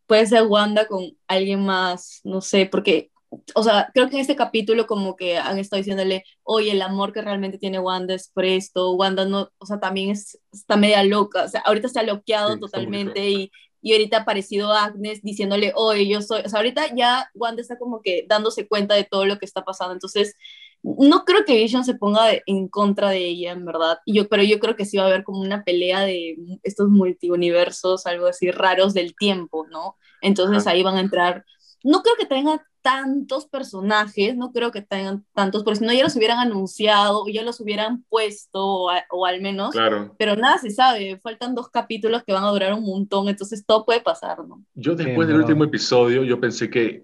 [0.05, 3.11] puede ser Wanda con alguien más, no sé, porque
[3.55, 7.13] o sea, creo que en este capítulo como que han estado diciéndole, oye, el amor
[7.13, 11.03] que realmente tiene Wanda es por esto, Wanda no, o sea, también es, está media
[11.03, 13.51] loca, o sea, ahorita se ha bloqueado totalmente y,
[13.81, 17.77] y ahorita ha aparecido Agnes diciéndole, oye, yo soy, o sea, ahorita ya Wanda está
[17.77, 20.35] como que dándose cuenta de todo lo que está pasando, entonces
[20.81, 24.59] no creo que Vision se ponga en contra de ella, en verdad, yo, pero yo
[24.59, 28.93] creo que sí va a haber como una pelea de estos multiuniversos, algo así raros
[28.93, 29.97] del tiempo, ¿no?
[30.21, 31.45] Entonces ahí van a entrar
[31.83, 36.03] no creo que tenga tantos personajes, no creo que tengan tantos, porque si no ya
[36.03, 40.15] los hubieran anunciado, ya los hubieran puesto, o, al menos, claro.
[40.17, 43.85] pero nada se sabe, faltan dos capítulos que van a durar un montón, entonces todo
[43.85, 44.63] puede pasar, ¿no?
[44.75, 47.03] Yo después del último episodio, yo pensé que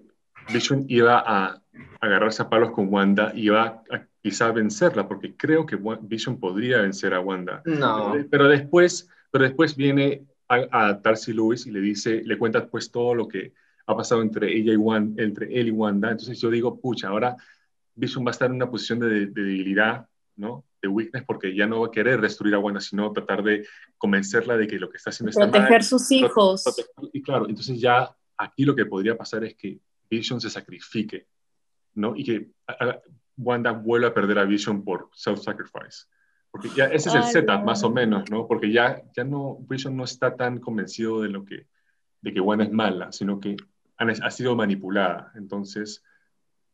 [0.52, 1.60] Vision iba a
[2.00, 6.80] agarrarse a palos con Wanda y iba a quizá vencerla, porque creo que Vision podría
[6.80, 7.62] vencer a Wanda.
[7.64, 8.14] No.
[8.30, 12.90] Pero después, pero después viene a, a Darcy Lewis y le dice, le cuenta pues
[12.90, 13.52] todo lo que
[13.86, 16.10] ha pasado entre ella y Wanda, entre él y Wanda.
[16.10, 17.36] Entonces yo digo, pucha, ahora
[17.94, 20.06] Vision va a estar en una posición de, debilidad,
[20.36, 20.64] ¿no?
[20.82, 23.66] De weakness, porque ya no va a querer destruir a Wanda, sino tratar de
[23.96, 26.64] convencerla de que lo que está haciendo está Proteger sus hijos.
[27.12, 29.78] Y claro, entonces ya aquí lo que podría pasar es que
[30.10, 31.26] Vision se sacrifique,
[31.94, 32.14] ¿no?
[32.16, 32.50] Y que
[33.38, 36.06] Wanda vuelva a perder a Vision por self-sacrifice.
[36.50, 38.46] Porque ya ese es el setup, más o menos, ¿no?
[38.46, 41.66] Porque ya, ya no, Vision no está tan convencido de lo que,
[42.20, 43.56] de que Wanda es mala, sino que
[43.98, 45.32] ha sido manipulada.
[45.36, 46.02] Entonces,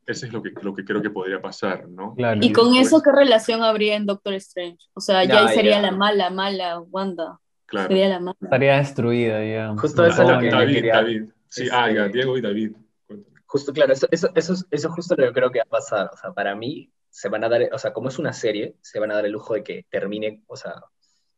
[0.07, 2.14] eso es lo que, lo que creo que podría pasar, ¿no?
[2.41, 4.79] Y, con eso, ¿qué relación habría en Doctor Strange?
[4.95, 7.39] O sea, ya, sería la mala, mala Wanda.
[7.66, 7.89] Claro.
[7.89, 8.37] Sería la mala.
[8.41, 9.75] Estaría destruida ya.
[9.79, 10.95] Justo eso es lo que David, quería...
[10.95, 11.25] David.
[11.49, 12.73] Sí, ah, Diego y David.
[13.47, 16.11] Justo, claro, eso, eso, eso, eso justo lo que creo que va a pasar.
[16.12, 18.99] O sea, para mí, se van a dar, o sea, como es una serie, se
[18.99, 20.83] van a dar el lujo de que termine, o sea,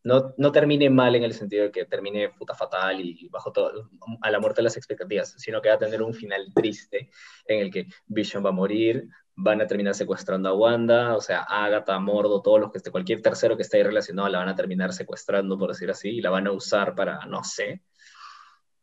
[0.04, 3.90] no, no termine mal en el sentido de que termine puta fatal y bajo todo,
[4.20, 7.10] a la muerte de las expectativas, sino que va a tener un final triste
[7.46, 11.42] en el que Vision va a morir, van a terminar secuestrando a Wanda, o sea,
[11.42, 14.54] Agatha, Mordo, todos los que esté, cualquier tercero que esté ahí relacionado la van a
[14.54, 17.82] terminar secuestrando, por decir así, y la van a usar para, no sé,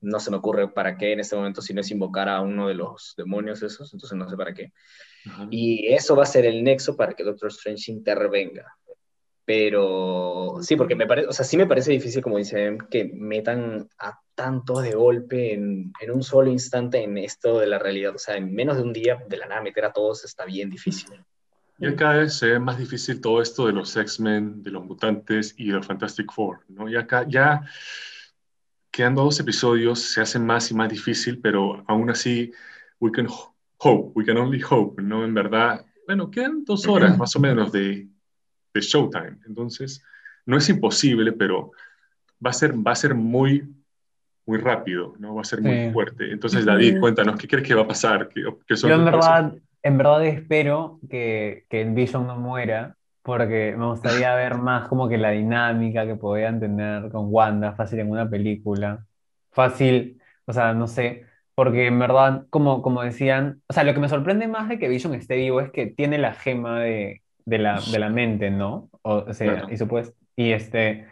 [0.01, 2.67] no se me ocurre para qué en este momento si no es invocar a uno
[2.67, 4.73] de los demonios esos, entonces no sé para qué.
[5.51, 8.65] Y eso va a ser el nexo para que Doctor Strange intervenga.
[9.43, 13.89] Pero sí, porque me parece, o sea, sí me parece difícil, como dicen, que metan
[13.97, 18.15] a tanto de golpe en, en, un solo instante en esto de la realidad.
[18.15, 20.69] O sea, en menos de un día de la nada meter a todos está bien
[20.69, 21.09] difícil.
[21.81, 25.55] Y cada vez se ve más difícil todo esto de los X-Men, de los mutantes
[25.57, 26.87] y de los Fantastic Four, ¿no?
[26.87, 27.63] Y acá ya
[28.91, 32.51] quedando dos episodios se hace más y más difícil, pero aún así,
[32.99, 33.27] we can
[33.77, 35.25] hope, we can only hope, ¿no?
[35.25, 38.07] En verdad, bueno, quedan dos horas más o menos de,
[38.73, 39.37] de Showtime.
[39.47, 40.03] Entonces,
[40.45, 41.71] no es imposible, pero
[42.45, 43.67] va a ser, va a ser muy,
[44.45, 45.35] muy rápido, ¿no?
[45.35, 46.31] Va a ser muy fuerte.
[46.31, 48.29] Entonces, David, cuéntanos, ¿qué crees que va a pasar?
[48.29, 49.53] ¿Qué, Yo en verdad,
[49.83, 55.07] en verdad espero que, que el Vision no muera, porque me gustaría ver más como
[55.07, 59.05] que la dinámica que podían tener con Wanda, fácil en una película,
[59.51, 63.99] fácil, o sea, no sé, porque en verdad, como, como decían, o sea, lo que
[63.99, 67.57] me sorprende más de que Vision esté vivo es que tiene la gema de, de
[67.57, 68.89] la, de la mente, ¿no?
[69.01, 71.07] O, sea, y, supuesto, y este,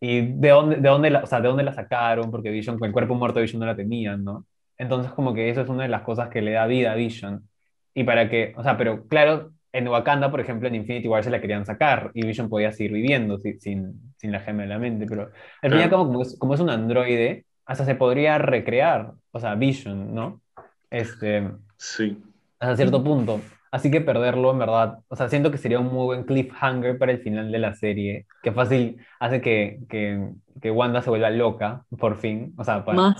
[0.00, 2.86] y de dónde, de dónde la, o sea, de dónde la sacaron, porque Vision, con
[2.86, 4.46] el cuerpo muerto Vision no la tenían, ¿no?
[4.78, 7.48] Entonces como que eso es una de las cosas que le da vida a Vision.
[7.94, 11.30] Y para que, o sea, pero claro, en Wakanda, por ejemplo, en Infinity War se
[11.30, 13.60] la querían sacar y Vision podía seguir viviendo sin,
[14.16, 15.30] sin, la gema de la mente, pero
[15.62, 19.54] al final como, como, es, como es un androide, hasta se podría recrear, o sea,
[19.54, 20.40] Vision, ¿no?
[20.90, 22.22] Este, sí.
[22.58, 23.40] Hasta cierto punto.
[23.76, 27.12] Así que perderlo, en verdad, o sea, siento que sería un muy buen cliffhanger para
[27.12, 30.30] el final de la serie, que fácil hace que, que,
[30.62, 33.14] que Wanda se vuelva loca, por fin, o sea, para,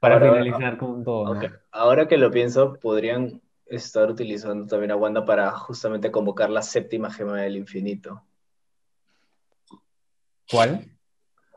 [0.00, 1.38] para finalizar con todo.
[1.70, 7.12] Ahora que lo pienso, podrían estar utilizando también a Wanda para justamente convocar la séptima
[7.12, 8.22] gema del infinito.
[10.50, 10.86] ¿Cuál?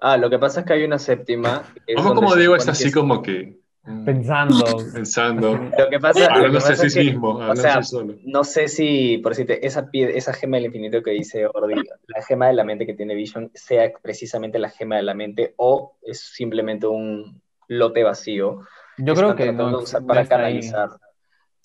[0.02, 1.64] Ah, lo que pasa es que hay una séptima.
[1.96, 3.62] como digo, es así como que
[4.04, 4.66] Pensando.
[4.94, 5.58] Pensando.
[5.78, 7.36] Lo que pasa, hablando de sí mismo.
[7.36, 7.82] O sea,
[8.24, 11.76] no sé si, por decirte, esa, esa gema del infinito que dice Ordi,
[12.08, 15.54] la gema de la mente que tiene Vision, sea precisamente la gema de la mente
[15.58, 18.62] o es simplemente un lote vacío.
[18.98, 20.90] Yo creo que no, para canalizar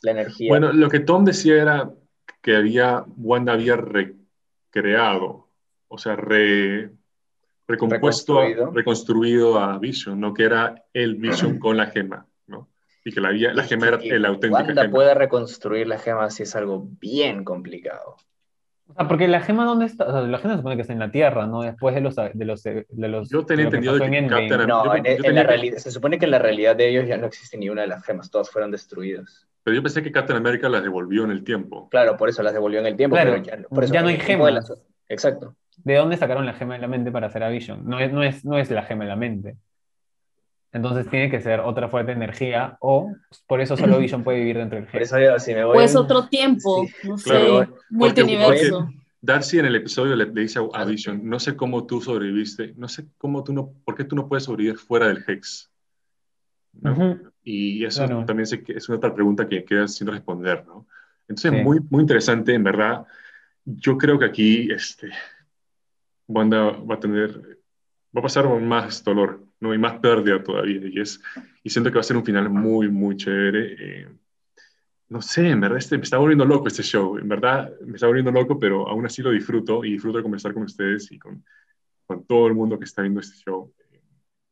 [0.02, 0.50] la energía.
[0.50, 1.90] Bueno, lo que Tom decía era
[2.42, 5.48] que había, Wanda había recreado,
[5.88, 6.90] o sea, re,
[7.70, 9.58] recompuesto, reconstruido.
[9.58, 10.34] A, Vision, ¿no?
[10.34, 12.68] Que era el Vision con la gema, ¿no?
[13.04, 16.54] Y que la, la gema era el auténtico Wanda puede reconstruir la gema si es
[16.56, 18.16] algo bien complicado.
[18.90, 20.06] O sea, porque la gema, ¿dónde está?
[20.06, 21.62] O sea, la gema se supone que está en la Tierra, ¿no?
[21.62, 22.16] Después de los...
[22.16, 25.92] De los, de los yo tenía entendido que, que Captain No, en, la realidad, se
[25.92, 28.30] supone que en la realidad de ellos ya no existe ni una de las gemas,
[28.30, 29.46] todas fueron destruidas.
[29.62, 31.88] Pero yo pensé que Captain America las devolvió en el tiempo.
[31.90, 34.18] Claro, por eso las devolvió en el tiempo, pero ya, por eso ya no hay
[34.18, 34.72] gemas.
[35.08, 35.54] Exacto.
[35.84, 37.82] ¿De dónde sacaron la gema de la mente para hacer a Vision?
[37.84, 39.56] No es, no es, no es la gema de la mente.
[40.72, 43.12] Entonces tiene que ser otra fuerte energía o
[43.46, 45.38] por eso solo Vision puede vivir dentro del gema.
[45.38, 48.88] si o es otro tiempo, no sé, multiverso.
[49.22, 53.06] Darcy en el episodio le, dice a Vision, no sé cómo tú sobreviviste, no sé
[53.18, 55.70] cómo tú no, por qué tú no puedes sobrevivir fuera del Hex.
[57.42, 60.86] Y eso también es una otra pregunta que queda sin responder, ¿no?
[61.28, 63.04] Entonces, muy, muy interesante, en verdad.
[63.64, 65.10] Yo creo que aquí, este,
[66.30, 67.58] Wanda va a tener,
[68.16, 69.74] va a pasar más dolor, ¿no?
[69.74, 70.80] Y más pérdida todavía.
[70.86, 71.20] Y, es,
[71.62, 73.76] y siento que va a ser un final muy, muy chévere.
[73.78, 74.08] Eh,
[75.08, 77.18] no sé, en verdad este, me está volviendo loco este show.
[77.18, 80.54] En verdad me está volviendo loco, pero aún así lo disfruto y disfruto de conversar
[80.54, 81.44] con ustedes y con,
[82.06, 83.72] con todo el mundo que está viendo este show.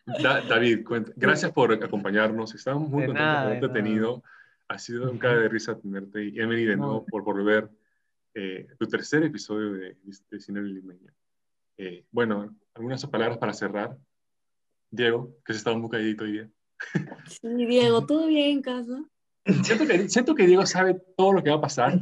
[0.05, 2.55] David, gracias por acompañarnos.
[2.55, 4.23] Estamos muy contentos, muy entretenido.
[4.67, 6.25] Ha sido un cara de risa tenerte.
[6.25, 7.69] Y Emily, de nuevo, por volver
[8.35, 9.97] eh, tu tercer episodio de,
[10.31, 11.13] de Cine Limeña.
[11.79, 13.97] Eh, bueno, algunas palabras para cerrar.
[14.91, 16.51] Diego, que se estaba muy calladito hoy día.
[17.27, 19.05] Sí, Diego, ¿todo bien en casa?
[19.63, 22.01] Siento que, siento que Diego sabe todo lo que va a pasar.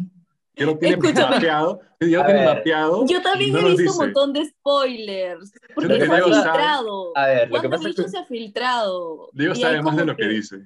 [0.54, 1.80] Que lo tiene mapeado.
[2.00, 3.06] Diego tiene mapeado.
[3.06, 5.52] Yo también he visto un montón de spoilers.
[5.74, 7.12] Porque se ha filtrado.
[7.14, 9.28] A ver, lo que pasa es que se ha filtrado.
[9.34, 10.62] Diego sabe más de lo que, dice.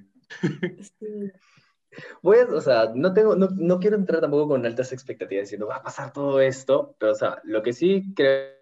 [2.21, 5.67] Voy a, o sea, no, tengo, no, no, quiero entrar tampoco con altas expectativas diciendo
[5.67, 8.60] va a pasar todo esto, pero o sea, lo que sí creo.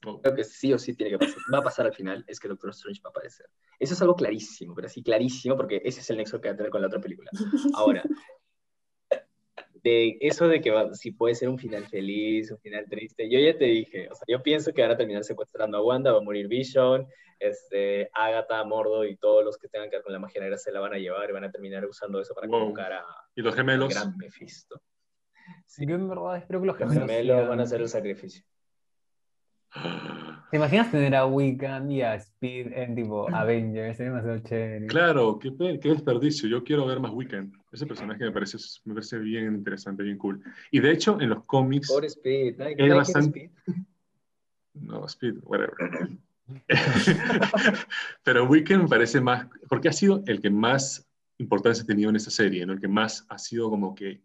[0.00, 2.48] Creo que sí o sí tiene que pasar, va a pasar al final es que
[2.48, 3.46] Doctor Strange va a aparecer.
[3.78, 6.56] Eso es algo clarísimo, pero sí clarísimo porque ese es el nexo que va a
[6.56, 7.30] tener con la otra película.
[7.74, 8.02] Ahora,
[9.82, 13.56] de eso de que si puede ser un final feliz, un final triste, yo ya
[13.56, 16.22] te dije, o sea, yo pienso que van a terminar secuestrando a Wanda, va a
[16.22, 17.06] morir Vision,
[17.38, 20.72] este, Agatha, Mordo y todos los que tengan que ver con la magia negra se
[20.72, 23.54] la van a llevar y van a terminar usando eso para convocar a, ¿Y los
[23.54, 23.88] gemelos?
[23.88, 24.80] gran Mephisto.
[25.66, 25.84] Sí.
[25.88, 28.44] Yo en verdad espero que los gemelos, los gemelos van a hacer el sacrificio.
[30.50, 33.96] ¿Te imaginas tener a Wiccan y a Speed en tipo Avengers?
[33.96, 34.86] Sería demasiado chévere.
[34.88, 36.48] Claro, qué, qué, desperdicio.
[36.48, 37.52] Yo quiero ver más Wiccan.
[37.70, 40.42] Ese personaje me parece, me parece bien interesante, bien cool.
[40.72, 41.88] Y de hecho, en los cómics.
[41.88, 42.56] Por Speed.
[42.58, 42.96] ¿no?
[42.96, 43.44] bastante...
[43.44, 43.74] Speed?
[44.74, 45.74] No, Speed, whatever.
[48.24, 49.46] Pero Wiccan me parece más.
[49.68, 51.08] Porque ha sido el que más
[51.38, 52.72] importancia ha tenido en esta serie, ¿no?
[52.72, 54.20] El que más ha sido como que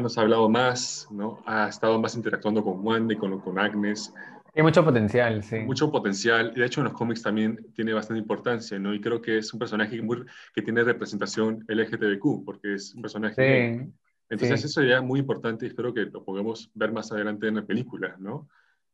[0.00, 1.42] nos ha hablado más, ¿no?
[1.46, 4.12] Ha estado más interactuando con Wanda y con, con Agnes.
[4.52, 5.58] Tiene mucho potencial, sí.
[5.60, 6.52] Mucho potencial.
[6.54, 8.94] Y de hecho en los cómics también tiene bastante importancia, ¿no?
[8.94, 10.24] Y creo que es un personaje muy,
[10.54, 13.80] que tiene representación LGTBQ, porque es un personaje...
[13.80, 13.92] Sí,
[14.30, 17.56] Entonces eso ya es muy importante y espero que lo podamos ver más adelante en
[17.56, 18.48] la película, ¿no?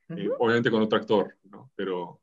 [0.09, 1.71] Eh, obviamente con otro actor, ¿no?
[1.77, 2.21] Pero...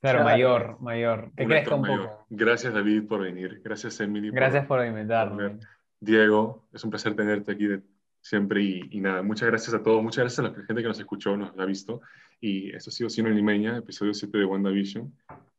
[0.00, 1.30] Claro, mayor, mayor.
[1.36, 2.08] Que crezca un mayor.
[2.08, 2.26] poco.
[2.30, 3.60] Gracias David por venir.
[3.62, 4.30] Gracias Emily.
[4.30, 5.58] Gracias por, por invitarme.
[6.00, 7.82] Diego, es un placer tenerte aquí de
[8.20, 8.62] siempre.
[8.90, 11.58] Y, nada, muchas gracias a todos, muchas gracias a la gente que nos escuchó, nos
[11.58, 12.00] ha visto.
[12.40, 15.12] Y esto ha sido Cine Limeña, episodio 7 de WandaVision.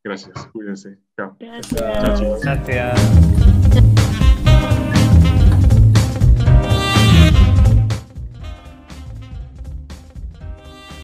[0.03, 0.97] Gracias, cuídense.
[1.15, 1.37] Chao.
[1.39, 2.41] Gracias.
[2.43, 4.00] Gracias.